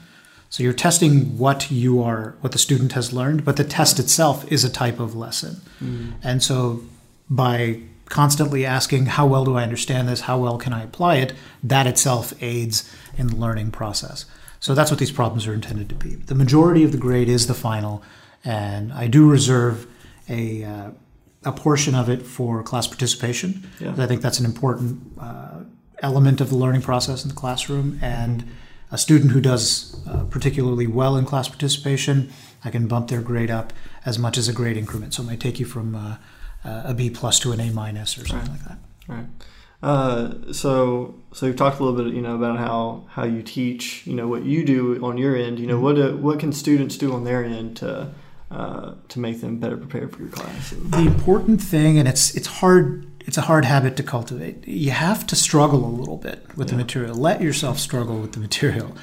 So 0.51 0.63
you're 0.63 0.73
testing 0.75 1.39
what 1.39 1.71
you 1.71 2.03
are, 2.03 2.35
what 2.41 2.53
the 2.53 2.59
student 2.59 2.93
has 2.93 3.13
learned, 3.15 3.45
but 3.45 3.57
the 3.57 3.65
test 3.65 3.99
itself 3.99 4.45
is 4.53 4.63
a 4.65 4.69
type 4.69 4.99
of 5.01 5.15
lesson. 5.15 5.61
And 6.23 6.43
so 6.43 6.83
by 7.31 7.81
constantly 8.11 8.67
asking, 8.67 9.07
how 9.07 9.27
well 9.27 9.45
do 9.45 9.57
I 9.57 9.63
understand 9.63 10.09
this? 10.09 10.23
How 10.23 10.37
well 10.39 10.59
can 10.59 10.73
I 10.73 10.83
apply 10.83 11.17
it? 11.17 11.33
That 11.63 11.87
itself 11.87 12.35
aids 12.43 12.93
in 13.17 13.29
the 13.29 13.37
learning 13.37 13.71
process. 13.71 14.27
So 14.61 14.75
that's 14.75 14.91
what 14.91 15.01
these 15.01 15.11
problems 15.11 15.47
are 15.47 15.55
intended 15.55 15.89
to 15.89 15.95
be. 15.95 16.15
The 16.15 16.35
majority 16.35 16.85
of 16.85 16.93
the 16.93 16.99
grade 16.99 17.29
is 17.29 17.47
the 17.47 17.55
final, 17.55 18.03
and 18.45 18.93
I 18.93 19.07
do 19.07 19.29
reserve 19.29 19.87
a, 20.29 20.65
uh, 20.65 20.91
a 21.45 21.53
portion 21.53 21.95
of 21.95 22.09
it 22.09 22.23
for 22.23 22.63
class 22.63 22.87
participation. 22.87 23.69
Yeah. 23.81 23.95
I 23.97 24.07
think 24.07 24.21
that's 24.21 24.39
an 24.39 24.45
important 24.45 25.01
uh, 25.19 25.61
element 26.03 26.41
of 26.41 26.51
the 26.51 26.57
learning 26.57 26.83
process 26.83 27.25
in 27.25 27.31
the 27.31 27.35
classroom. 27.35 27.99
And 28.03 28.45
a 28.93 28.99
student 28.99 29.33
who 29.33 29.41
does 29.41 29.97
uh, 30.07 30.25
particularly 30.25 30.87
well 30.87 31.17
in 31.17 31.25
class 31.25 31.49
participation, 31.49 32.31
I 32.63 32.71
can 32.71 32.87
bump 32.87 33.09
their 33.09 33.23
grade 33.23 33.51
up 33.51 33.73
as 34.05 34.19
much 34.19 34.37
as 34.37 34.49
a 34.49 34.53
grade 34.53 34.77
increment. 34.77 35.15
So 35.15 35.23
it 35.23 35.27
might 35.27 35.41
take 35.41 35.59
you 35.59 35.67
from 35.67 35.95
uh, 35.95 36.17
a 36.65 36.93
B 36.93 37.09
plus 37.09 37.39
to 37.41 37.53
an 37.53 37.61
A 37.61 37.71
minus 37.71 38.19
or 38.19 38.27
something 38.27 38.51
like 38.51 38.65
that. 38.65 38.79
Right. 39.09 39.27
Uh, 39.83 40.53
so 40.53 41.15
so 41.33 41.47
you've 41.47 41.57
talked 41.57 41.81
a 41.81 41.85
little 41.85 42.05
bit, 42.05 42.15
you 42.15 42.21
know, 42.21 42.35
about 42.35 42.59
how 42.59 43.05
how 43.09 43.25
you 43.25 43.43
teach, 43.43 44.07
you 44.07 44.15
know, 44.15 44.29
what 44.29 44.45
you 44.45 44.65
do 44.65 45.03
on 45.05 45.17
your 45.17 45.35
end. 45.37 45.59
You 45.59 45.67
know, 45.67 45.81
what 45.81 45.97
do, 45.97 46.17
what 46.17 46.39
can 46.39 46.53
students 46.53 46.97
do 46.99 47.13
on 47.15 47.25
their 47.25 47.43
end 47.45 47.79
to 47.79 48.13
uh, 48.51 48.95
to 49.09 49.21
make 49.21 49.41
them 49.41 49.59
better 49.59 49.77
prepared 49.77 50.13
for 50.15 50.21
your 50.23 50.31
class? 50.31 50.71
The 50.71 50.99
important 51.07 51.63
thing, 51.63 51.99
and 51.99 52.07
it's 52.07 52.35
it's 52.37 52.47
hard. 52.47 53.07
It's 53.27 53.39
a 53.39 53.43
hard 53.43 53.65
habit 53.65 53.97
to 53.97 54.03
cultivate. 54.03 54.67
You 54.67 54.91
have 54.91 55.27
to 55.29 55.37
struggle 55.37 55.85
a 55.85 55.89
little 56.01 56.17
bit 56.17 56.45
with 56.57 56.69
the 56.69 56.77
material. 56.77 57.15
Let 57.15 57.41
yourself 57.41 57.79
struggle 57.79 58.19
with 58.21 58.33
the 58.33 58.41
material. 58.41 58.97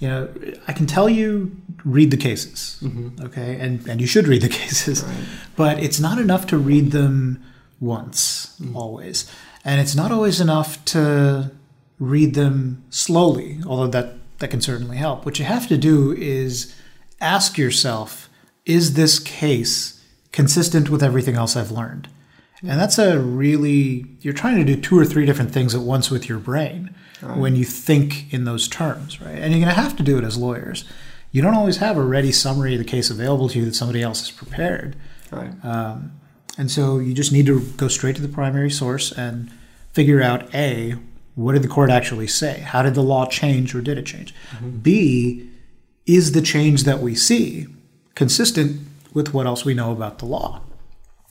You 0.00 0.08
know, 0.08 0.28
I 0.66 0.72
can 0.72 0.86
tell 0.86 1.08
you 1.08 1.56
read 1.84 2.10
the 2.10 2.16
cases, 2.16 2.82
okay, 3.20 3.58
and 3.60 3.86
and 3.88 4.00
you 4.00 4.06
should 4.06 4.28
read 4.28 4.42
the 4.42 4.48
cases, 4.62 5.02
Right. 5.02 5.14
but 5.56 5.78
it's 5.82 5.98
not 6.00 6.18
enough 6.18 6.46
to 6.48 6.58
read 6.58 6.92
them 6.92 7.42
once 7.80 8.60
always, 8.74 9.30
and 9.64 9.80
it's 9.80 9.94
not 9.94 10.12
always 10.12 10.40
enough 10.40 10.84
to 10.86 11.50
read 11.98 12.34
them 12.34 12.84
slowly. 12.90 13.60
Although 13.66 13.88
that 13.88 14.14
that 14.38 14.48
can 14.48 14.60
certainly 14.60 14.96
help. 14.96 15.24
What 15.24 15.38
you 15.38 15.44
have 15.44 15.68
to 15.68 15.76
do 15.76 16.12
is 16.12 16.74
ask 17.20 17.58
yourself: 17.58 18.28
Is 18.64 18.94
this 18.94 19.18
case 19.18 20.02
consistent 20.32 20.90
with 20.90 21.02
everything 21.02 21.36
else 21.36 21.56
I've 21.56 21.70
learned? 21.70 22.08
And 22.62 22.78
that's 22.78 22.98
a 22.98 23.18
really, 23.18 24.04
you're 24.20 24.34
trying 24.34 24.56
to 24.56 24.64
do 24.64 24.78
two 24.78 24.98
or 24.98 25.06
three 25.06 25.24
different 25.24 25.50
things 25.50 25.74
at 25.74 25.80
once 25.80 26.10
with 26.10 26.28
your 26.28 26.38
brain 26.38 26.94
when 27.36 27.56
you 27.56 27.64
think 27.64 28.32
in 28.32 28.44
those 28.44 28.68
terms, 28.68 29.20
right? 29.20 29.38
And 29.38 29.52
you're 29.52 29.62
going 29.62 29.74
to 29.74 29.80
have 29.80 29.96
to 29.96 30.02
do 30.02 30.18
it 30.18 30.24
as 30.24 30.36
lawyers. 30.36 30.84
You 31.32 31.40
don't 31.42 31.54
always 31.54 31.78
have 31.78 31.96
a 31.96 32.02
ready 32.02 32.32
summary 32.32 32.74
of 32.74 32.78
the 32.78 32.84
case 32.84 33.08
available 33.08 33.48
to 33.50 33.58
you 33.58 33.64
that 33.64 33.74
somebody 33.74 34.02
else 34.02 34.20
has 34.20 34.30
prepared. 34.30 34.96
right. 35.30 35.52
Um, 35.62 36.19
and 36.60 36.70
so 36.70 36.98
you 36.98 37.14
just 37.14 37.32
need 37.32 37.46
to 37.46 37.62
go 37.78 37.88
straight 37.88 38.16
to 38.16 38.22
the 38.22 38.28
primary 38.28 38.70
source 38.70 39.12
and 39.12 39.50
figure 39.94 40.20
out 40.20 40.54
A, 40.54 40.94
what 41.34 41.52
did 41.52 41.62
the 41.62 41.68
court 41.68 41.88
actually 41.88 42.26
say? 42.26 42.60
How 42.60 42.82
did 42.82 42.94
the 42.94 43.02
law 43.02 43.24
change 43.24 43.74
or 43.74 43.80
did 43.80 43.96
it 43.96 44.04
change? 44.04 44.34
Mm-hmm. 44.50 44.80
B, 44.80 45.48
is 46.04 46.32
the 46.32 46.42
change 46.42 46.84
that 46.84 47.00
we 47.00 47.14
see 47.14 47.66
consistent 48.14 48.78
with 49.14 49.32
what 49.32 49.46
else 49.46 49.64
we 49.64 49.72
know 49.72 49.90
about 49.90 50.18
the 50.18 50.26
law? 50.26 50.60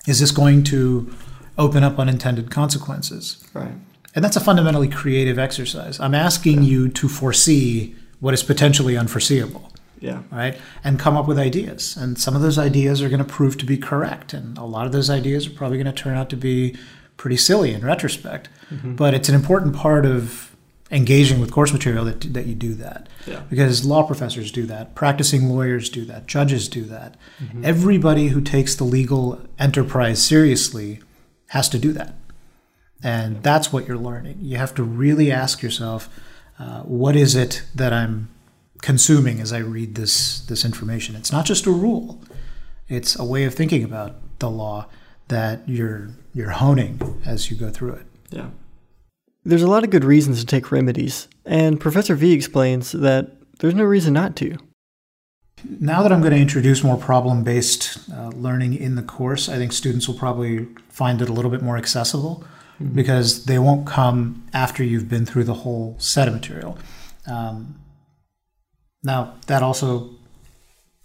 Is 0.08 0.20
this 0.20 0.32
going 0.32 0.64
to 0.64 1.14
open 1.60 1.84
up 1.84 2.00
unintended 2.00 2.50
consequences? 2.50 3.48
Right. 3.54 3.74
And 4.16 4.26
that's 4.26 4.36
a 4.36 4.42
fundamentally 4.42 4.88
creative 4.88 5.38
exercise. 5.38 6.00
I'm 6.00 6.16
asking 6.16 6.64
you 6.64 6.90
to 6.90 7.08
foresee 7.08 7.96
what 8.20 8.34
is 8.34 8.42
potentially 8.42 8.98
unforeseeable 8.98 9.72
Yeah. 10.00 10.24
right? 10.32 10.58
And 10.84 10.98
come 11.00 11.18
up 11.18 11.28
with 11.28 11.38
ideas. 11.38 11.98
And 11.98 12.18
some 12.18 12.36
of 12.36 12.42
those 12.42 12.58
ideas 12.58 13.02
are 13.02 13.10
going 13.10 13.24
to 13.24 13.26
prove 13.26 13.58
to 13.58 13.66
be 13.66 13.78
correct. 13.78 14.34
And 14.34 14.58
a 14.58 14.64
lot 14.64 14.86
of 14.86 14.92
those 14.92 15.10
ideas 15.10 15.48
are 15.48 15.52
probably 15.52 15.78
going 15.78 15.94
to 15.94 16.02
turn 16.04 16.16
out 16.16 16.30
to 16.30 16.38
be 16.38 16.78
pretty 17.18 17.38
silly 17.38 17.74
in 17.74 17.82
retrospect. 17.82 18.50
But 18.96 19.14
it's 19.14 19.30
an 19.30 19.36
important 19.36 19.76
part 19.76 20.06
of 20.06 20.56
engaging 20.92 21.40
with 21.40 21.52
course 21.52 21.72
material 21.74 22.06
that, 22.06 22.34
that 22.34 22.46
you 22.46 22.56
do 22.56 22.74
that. 22.76 23.10
Yeah. 23.28 23.42
Because 23.50 23.86
law 23.86 24.04
professors 24.04 24.52
do 24.52 24.66
that, 24.68 24.96
practicing 24.96 25.50
lawyers 25.50 25.90
do 25.90 26.06
that, 26.06 26.28
judges 26.28 26.68
do 26.68 26.84
that. 26.86 27.16
Everybody 27.64 28.30
who 28.30 28.42
takes 28.42 28.76
the 28.76 28.84
legal 28.86 29.40
enterprise 29.60 30.24
seriously 30.24 31.02
has 31.48 31.70
to 31.70 31.80
do 31.80 31.94
that. 31.94 32.16
And 33.04 33.44
that's 33.44 33.72
what 33.72 33.88
you're 33.88 33.98
learning. 33.98 34.38
You 34.42 34.58
have 34.58 34.74
to 34.76 34.84
really 34.84 35.32
ask 35.32 35.62
yourself, 35.62 36.10
uh, 36.58 36.82
what 36.82 37.16
is 37.16 37.36
it 37.36 37.64
that 37.76 37.94
I'm 37.94 38.30
consuming 38.82 39.40
as 39.40 39.54
I 39.54 39.60
read 39.60 39.96
this 39.96 40.42
this 40.42 40.66
information? 40.66 41.16
It's 41.16 41.32
not 41.32 41.46
just 41.46 41.66
a 41.66 41.72
rule; 41.72 42.22
it's 42.88 43.18
a 43.18 43.24
way 43.24 43.44
of 43.46 43.54
thinking 43.54 43.84
about 43.84 44.16
the 44.40 44.50
law 44.50 44.88
that 45.28 45.68
you're 45.68 46.10
you're 46.34 46.52
honing 46.52 47.22
as 47.26 47.50
you 47.50 47.58
go 47.58 47.70
through 47.70 47.94
it. 47.94 48.06
Yeah. 48.30 48.50
There's 49.46 49.64
a 49.64 49.68
lot 49.68 49.84
of 49.84 49.90
good 49.90 50.04
reasons 50.04 50.40
to 50.40 50.46
take 50.46 50.72
remedies, 50.72 51.28
and 51.46 51.80
Professor 51.80 52.16
V 52.16 52.34
explains 52.34 52.92
that 52.92 53.32
there's 53.60 53.74
no 53.74 53.84
reason 53.84 54.14
not 54.14 54.36
to. 54.38 54.58
Now 55.64 56.04
that 56.04 56.12
I'm 56.12 56.22
going 56.22 56.34
to 56.34 56.40
introduce 56.40 56.84
more 56.84 56.98
problem 56.98 57.44
based 57.44 57.98
uh, 58.14 58.30
learning 58.30 58.76
in 58.76 58.96
the 58.96 59.02
course, 59.02 59.50
I 59.50 59.58
think 59.58 59.72
students 59.72 60.08
will 60.08 60.16
probably 60.16 60.68
find 60.90 61.22
it 61.22 61.30
a 61.30 61.34
little 61.34 61.52
bit 61.52 61.62
more 61.62 61.78
accessible 61.78 62.44
because 62.94 63.46
they 63.46 63.60
won't 63.60 63.86
come 63.86 64.48
after 64.54 64.84
you've 64.84 65.10
been 65.10 65.26
through 65.26 65.44
the 65.44 65.54
whole 65.54 65.96
set 66.00 66.28
of 66.28 66.34
material. 66.34 66.78
Um, 67.28 67.79
now, 69.04 69.36
that 69.48 69.64
also 69.64 70.10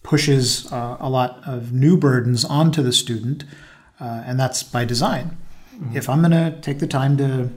pushes 0.02 0.70
uh, 0.72 0.96
a 1.00 1.08
lot 1.08 1.40
of 1.46 1.72
new 1.72 1.96
burdens 1.96 2.44
onto 2.44 2.82
the 2.82 2.92
student, 2.92 3.44
uh, 4.00 4.22
and 4.26 4.38
that's 4.38 4.62
by 4.62 4.84
design. 4.84 5.36
If 5.92 6.08
I'm 6.08 6.20
going 6.20 6.30
to 6.30 6.60
take 6.60 6.78
the 6.78 6.86
time 6.86 7.16
to 7.18 7.50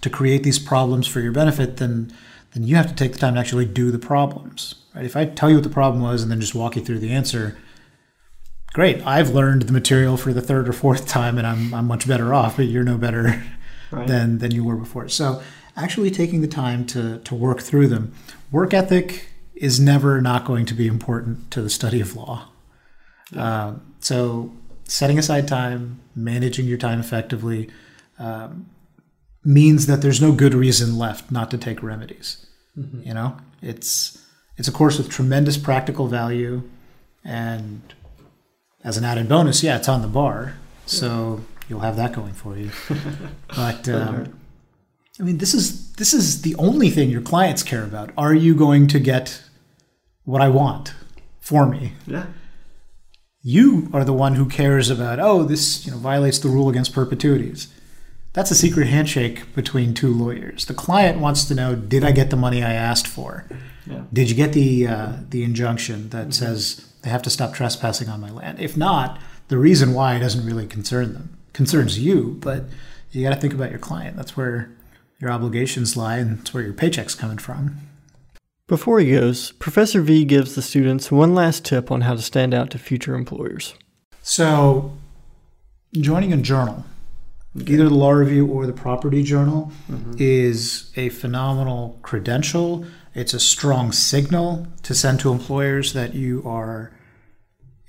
to 0.00 0.10
create 0.10 0.42
these 0.42 0.58
problems 0.58 1.06
for 1.06 1.20
your 1.20 1.32
benefit, 1.32 1.76
then 1.78 2.12
then 2.54 2.62
you 2.64 2.76
have 2.76 2.86
to 2.88 2.94
take 2.94 3.12
the 3.14 3.18
time 3.18 3.34
to 3.34 3.40
actually 3.40 3.66
do 3.66 3.90
the 3.90 3.98
problems. 3.98 4.76
Right? 4.94 5.04
If 5.04 5.16
I 5.16 5.24
tell 5.24 5.48
you 5.48 5.56
what 5.56 5.64
the 5.64 5.70
problem 5.70 6.02
was 6.02 6.22
and 6.22 6.30
then 6.30 6.40
just 6.40 6.54
walk 6.54 6.76
you 6.76 6.84
through 6.84 7.00
the 7.00 7.10
answer, 7.10 7.56
great. 8.72 9.04
I've 9.06 9.30
learned 9.30 9.62
the 9.62 9.72
material 9.72 10.16
for 10.16 10.32
the 10.32 10.40
third 10.42 10.68
or 10.68 10.72
fourth 10.72 11.08
time, 11.08 11.36
and 11.38 11.46
I'm 11.46 11.74
I'm 11.74 11.86
much 11.86 12.06
better 12.06 12.32
off. 12.32 12.56
But 12.58 12.66
you're 12.66 12.84
no 12.84 12.98
better 12.98 13.42
Right. 13.90 14.06
than 14.08 14.38
than 14.38 14.52
you 14.52 14.64
were 14.64 14.76
before. 14.76 15.08
So 15.08 15.42
actually 15.76 16.10
taking 16.10 16.40
the 16.42 16.48
time 16.48 16.86
to 16.86 17.18
to 17.18 17.34
work 17.34 17.60
through 17.60 17.88
them. 17.88 18.14
Work 18.52 18.72
ethic 18.72 19.31
is 19.54 19.78
never 19.78 20.20
not 20.20 20.44
going 20.44 20.66
to 20.66 20.74
be 20.74 20.86
important 20.86 21.50
to 21.50 21.62
the 21.62 21.70
study 21.70 22.00
of 22.00 22.16
law. 22.16 22.48
Um, 23.36 23.94
so 24.00 24.52
setting 24.84 25.18
aside 25.18 25.48
time, 25.48 26.00
managing 26.14 26.66
your 26.66 26.78
time 26.78 27.00
effectively, 27.00 27.70
um, 28.18 28.66
means 29.44 29.86
that 29.86 30.02
there's 30.02 30.20
no 30.20 30.32
good 30.32 30.54
reason 30.54 30.98
left 30.98 31.30
not 31.30 31.50
to 31.50 31.58
take 31.58 31.82
remedies. 31.82 32.46
You 32.74 33.12
know, 33.12 33.36
it's 33.60 34.18
it's 34.56 34.68
a 34.68 34.72
course 34.72 34.96
with 34.96 35.10
tremendous 35.10 35.58
practical 35.58 36.06
value, 36.06 36.62
and 37.22 37.82
as 38.82 38.96
an 38.96 39.04
added 39.04 39.28
bonus, 39.28 39.62
yeah, 39.62 39.76
it's 39.76 39.88
on 39.88 40.00
the 40.00 40.08
bar, 40.08 40.54
so 40.86 41.42
you'll 41.68 41.80
have 41.80 41.96
that 41.96 42.14
going 42.14 42.32
for 42.32 42.56
you. 42.56 42.70
but 43.48 43.88
um, 43.90 44.38
I 45.20 45.24
mean, 45.24 45.38
this 45.38 45.52
is 45.54 45.92
this 45.92 46.14
is 46.14 46.42
the 46.42 46.54
only 46.56 46.88
thing 46.90 47.10
your 47.10 47.20
clients 47.20 47.62
care 47.62 47.84
about. 47.84 48.10
Are 48.16 48.34
you 48.34 48.54
going 48.54 48.86
to 48.88 48.98
get 48.98 49.42
what 50.24 50.40
I 50.40 50.48
want 50.48 50.94
for 51.40 51.66
me? 51.66 51.92
Yeah. 52.06 52.26
You 53.42 53.90
are 53.92 54.04
the 54.04 54.12
one 54.12 54.36
who 54.36 54.46
cares 54.46 54.88
about, 54.88 55.18
oh, 55.18 55.42
this 55.42 55.84
you 55.84 55.90
know, 55.90 55.98
violates 55.98 56.38
the 56.38 56.48
rule 56.48 56.68
against 56.68 56.94
perpetuities. 56.94 57.72
That's 58.32 58.50
a 58.50 58.54
secret 58.54 58.86
handshake 58.86 59.54
between 59.54 59.92
two 59.92 60.14
lawyers. 60.14 60.64
The 60.64 60.74
client 60.74 61.18
wants 61.18 61.44
to 61.46 61.54
know, 61.54 61.74
did 61.74 62.04
I 62.04 62.12
get 62.12 62.30
the 62.30 62.36
money 62.36 62.62
I 62.62 62.72
asked 62.72 63.06
for? 63.06 63.44
Yeah. 63.86 64.04
Did 64.12 64.30
you 64.30 64.36
get 64.36 64.52
the 64.54 64.86
uh, 64.86 65.12
the 65.28 65.42
injunction 65.42 66.08
that 66.10 66.32
says 66.32 66.88
they 67.02 67.10
have 67.10 67.22
to 67.22 67.30
stop 67.30 67.52
trespassing 67.52 68.08
on 68.08 68.20
my 68.20 68.30
land? 68.30 68.60
If 68.60 68.76
not, 68.76 69.20
the 69.48 69.58
reason 69.58 69.92
why 69.92 70.18
doesn't 70.18 70.46
really 70.46 70.66
concern 70.66 71.12
them. 71.12 71.36
Concerns 71.52 71.98
you, 71.98 72.38
but 72.40 72.64
you 73.10 73.22
got 73.22 73.34
to 73.34 73.40
think 73.40 73.52
about 73.52 73.70
your 73.70 73.80
client. 73.80 74.16
That's 74.16 74.36
where 74.36 74.70
your 75.22 75.30
obligations 75.30 75.96
lie, 75.96 76.18
and 76.18 76.38
that's 76.38 76.52
where 76.52 76.64
your 76.64 76.72
paycheck's 76.72 77.14
coming 77.14 77.38
from. 77.38 77.76
Before 78.66 78.98
he 78.98 79.12
goes, 79.12 79.52
Professor 79.52 80.02
V 80.02 80.24
gives 80.24 80.56
the 80.56 80.62
students 80.62 81.12
one 81.12 81.32
last 81.32 81.64
tip 81.64 81.92
on 81.92 82.00
how 82.00 82.14
to 82.14 82.22
stand 82.22 82.52
out 82.52 82.70
to 82.70 82.78
future 82.78 83.14
employers. 83.14 83.74
So, 84.22 84.96
joining 85.92 86.32
a 86.32 86.38
journal, 86.38 86.84
either 87.54 87.84
the 87.84 87.94
law 87.94 88.10
review 88.10 88.46
or 88.46 88.66
the 88.66 88.72
property 88.72 89.22
journal, 89.22 89.70
mm-hmm. 89.88 90.14
is 90.18 90.90
a 90.96 91.10
phenomenal 91.10 92.00
credential. 92.02 92.84
It's 93.14 93.34
a 93.34 93.40
strong 93.40 93.92
signal 93.92 94.66
to 94.82 94.94
send 94.94 95.20
to 95.20 95.30
employers 95.32 95.92
that 95.92 96.14
you 96.14 96.42
are 96.44 96.92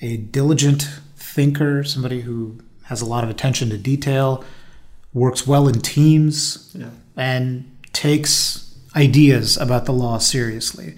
a 0.01 0.17
diligent 0.17 0.87
thinker, 1.15 1.83
somebody 1.83 2.21
who 2.21 2.59
has 2.83 3.01
a 3.01 3.05
lot 3.05 3.23
of 3.23 3.29
attention 3.31 3.69
to 3.69 3.77
detail, 3.77 4.43
works 5.13 5.47
well 5.47 5.67
in 5.67 5.79
teams, 5.79 6.71
Yeah. 6.77 6.89
And 7.15 7.69
takes 7.93 8.75
ideas 8.95 9.57
about 9.57 9.85
the 9.85 9.93
law 9.93 10.17
seriously. 10.17 10.95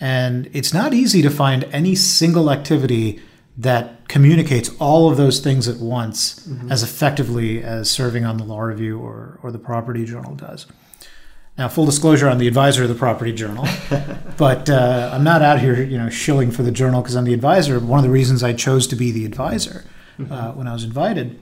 And 0.00 0.48
it's 0.52 0.72
not 0.72 0.94
easy 0.94 1.22
to 1.22 1.30
find 1.30 1.64
any 1.64 1.94
single 1.94 2.50
activity 2.50 3.20
that 3.56 4.08
communicates 4.08 4.70
all 4.78 5.10
of 5.10 5.16
those 5.16 5.40
things 5.40 5.66
at 5.66 5.78
once 5.78 6.48
as 6.70 6.84
effectively 6.84 7.62
as 7.62 7.90
serving 7.90 8.24
on 8.24 8.36
the 8.36 8.44
law 8.44 8.60
review 8.60 9.00
or, 9.00 9.40
or 9.42 9.50
the 9.50 9.58
property 9.58 10.04
journal 10.04 10.34
does. 10.36 10.66
Now, 11.58 11.66
full 11.66 11.86
disclosure, 11.86 12.28
I'm 12.28 12.38
the 12.38 12.46
advisor 12.46 12.84
of 12.84 12.88
the 12.88 12.94
Property 12.94 13.32
Journal, 13.32 13.66
but 14.36 14.70
uh, 14.70 15.10
I'm 15.12 15.24
not 15.24 15.42
out 15.42 15.58
here, 15.58 15.82
you 15.82 15.98
know, 15.98 16.08
shilling 16.08 16.52
for 16.52 16.62
the 16.62 16.70
journal 16.70 17.02
because 17.02 17.16
I'm 17.16 17.24
the 17.24 17.34
advisor. 17.34 17.80
One 17.80 17.98
of 17.98 18.04
the 18.04 18.12
reasons 18.12 18.44
I 18.44 18.52
chose 18.52 18.86
to 18.86 18.96
be 18.96 19.10
the 19.10 19.24
advisor 19.24 19.84
uh, 20.30 20.52
when 20.52 20.68
I 20.68 20.72
was 20.72 20.84
invited 20.84 21.40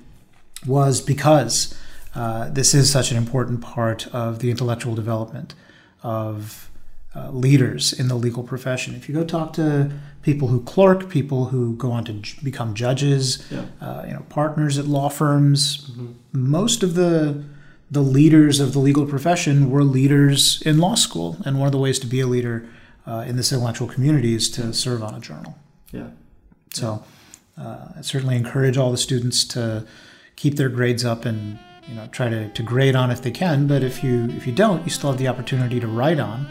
was 0.66 1.02
because 1.02 1.78
uh, 2.16 2.48
this 2.50 2.74
is 2.74 2.90
such 2.90 3.10
an 3.12 3.16
important 3.16 3.60
part 3.60 4.06
of 4.08 4.38
the 4.40 4.50
intellectual 4.50 4.94
development 4.94 5.54
of 6.02 6.70
uh, 7.14 7.30
leaders 7.30 7.92
in 7.92 8.08
the 8.08 8.14
legal 8.14 8.42
profession. 8.42 8.94
If 8.94 9.08
you 9.08 9.14
go 9.14 9.24
talk 9.24 9.52
to 9.54 9.90
people 10.22 10.48
who 10.48 10.62
clerk, 10.62 11.08
people 11.08 11.46
who 11.46 11.74
go 11.76 11.90
on 11.92 12.04
to 12.04 12.12
j- 12.14 12.38
become 12.42 12.74
judges, 12.74 13.44
Yeah. 13.50 13.64
uh, 13.80 14.04
you 14.06 14.12
know, 14.14 14.24
partners 14.28 14.78
at 14.78 14.86
law 14.86 15.08
firms, 15.08 15.90
most 16.32 16.82
of 16.82 16.94
the 16.94 17.42
the 17.88 18.02
leaders 18.02 18.58
of 18.58 18.72
the 18.72 18.80
legal 18.80 19.06
profession 19.06 19.70
were 19.70 19.84
leaders 19.84 20.60
in 20.66 20.78
law 20.78 20.96
school, 20.96 21.36
and 21.44 21.56
one 21.60 21.66
of 21.66 21.72
the 21.72 21.78
ways 21.78 22.00
to 22.00 22.06
be 22.08 22.18
a 22.20 22.26
leader 22.26 22.66
uh, 23.06 23.24
in 23.28 23.36
this 23.36 23.52
intellectual 23.52 23.86
community 23.86 24.34
is 24.34 24.50
to 24.50 24.72
serve 24.72 25.04
on 25.04 25.14
a 25.14 25.20
journal. 25.20 25.56
Yeah. 25.92 26.08
So, 26.74 27.04
uh, 27.56 27.90
I 27.96 28.00
certainly 28.02 28.34
encourage 28.34 28.76
all 28.76 28.90
the 28.90 28.96
students 28.98 29.44
to 29.54 29.86
keep 30.34 30.56
their 30.56 30.68
grades 30.68 31.04
up 31.04 31.24
and 31.24 31.60
you 31.88 31.94
know 31.94 32.08
try 32.12 32.28
to, 32.28 32.48
to 32.48 32.62
grade 32.62 32.96
on 32.96 33.10
if 33.10 33.22
they 33.22 33.30
can. 33.30 33.66
But 33.66 33.82
if 33.82 34.02
you 34.02 34.28
if 34.30 34.46
you 34.46 34.52
don't, 34.52 34.84
you 34.84 34.90
still 34.90 35.10
have 35.10 35.18
the 35.18 35.28
opportunity 35.28 35.80
to 35.80 35.86
write 35.86 36.18
on, 36.18 36.46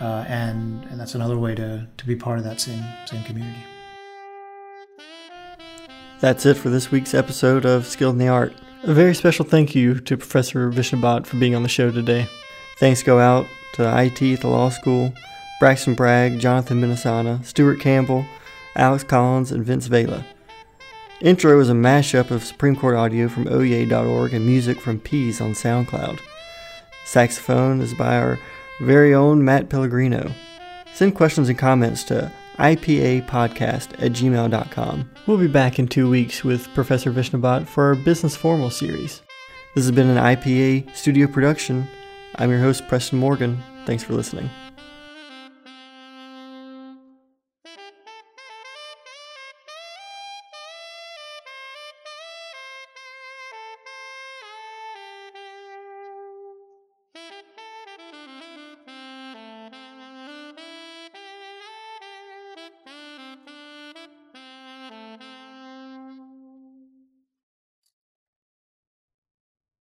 uh, 0.00 0.24
and 0.28 0.84
and 0.84 1.00
that's 1.00 1.14
another 1.14 1.38
way 1.38 1.54
to, 1.54 1.86
to 1.96 2.06
be 2.06 2.16
part 2.16 2.38
of 2.38 2.44
that 2.44 2.60
same 2.60 2.84
same 3.06 3.22
community. 3.24 3.58
That's 6.20 6.44
it 6.46 6.56
for 6.56 6.68
this 6.68 6.90
week's 6.90 7.14
episode 7.14 7.64
of 7.64 7.86
Skilled 7.86 8.14
in 8.14 8.18
the 8.18 8.28
Art. 8.28 8.52
A 8.82 8.92
very 8.92 9.14
special 9.14 9.44
thank 9.44 9.74
you 9.74 10.00
to 10.00 10.16
Professor 10.16 10.70
Vishnubhakat 10.70 11.26
for 11.26 11.36
being 11.36 11.54
on 11.54 11.62
the 11.62 11.68
show 11.68 11.90
today. 11.90 12.26
Thanks 12.78 13.02
go 13.02 13.18
out 13.18 13.46
to 13.74 13.82
IT 13.82 14.20
at 14.22 14.40
the 14.40 14.48
law 14.48 14.68
school, 14.68 15.12
Braxton 15.60 15.94
Bragg, 15.94 16.38
Jonathan 16.38 16.80
Minnesota, 16.80 17.40
Stuart 17.44 17.80
Campbell, 17.80 18.24
Alex 18.76 19.04
Collins, 19.04 19.52
and 19.52 19.64
Vince 19.64 19.86
Vela. 19.86 20.24
Intro 21.20 21.58
is 21.58 21.68
a 21.68 21.72
mashup 21.72 22.30
of 22.30 22.44
Supreme 22.44 22.76
Court 22.76 22.94
audio 22.94 23.26
from 23.26 23.46
Oyez.org 23.46 24.32
and 24.32 24.46
music 24.46 24.80
from 24.80 25.00
Peas 25.00 25.40
on 25.40 25.50
SoundCloud. 25.50 26.20
Saxophone 27.04 27.80
is 27.80 27.92
by 27.92 28.16
our 28.18 28.38
very 28.80 29.12
own 29.12 29.44
Matt 29.44 29.68
Pellegrino. 29.68 30.30
Send 30.94 31.16
questions 31.16 31.48
and 31.48 31.58
comments 31.58 32.04
to 32.04 32.30
IPApodcast 32.58 33.94
at 33.94 34.12
gmail.com. 34.12 35.10
We'll 35.26 35.38
be 35.38 35.48
back 35.48 35.80
in 35.80 35.88
two 35.88 36.08
weeks 36.08 36.44
with 36.44 36.72
Professor 36.72 37.10
Vishnubhakat 37.10 37.66
for 37.66 37.86
our 37.86 37.94
Business 37.96 38.36
Formal 38.36 38.70
series. 38.70 39.22
This 39.74 39.86
has 39.86 39.90
been 39.90 40.08
an 40.08 40.18
IPA 40.18 40.94
studio 40.94 41.26
production. 41.26 41.88
I'm 42.36 42.50
your 42.50 42.60
host, 42.60 42.86
Preston 42.86 43.18
Morgan. 43.18 43.60
Thanks 43.86 44.04
for 44.04 44.12
listening. 44.12 44.50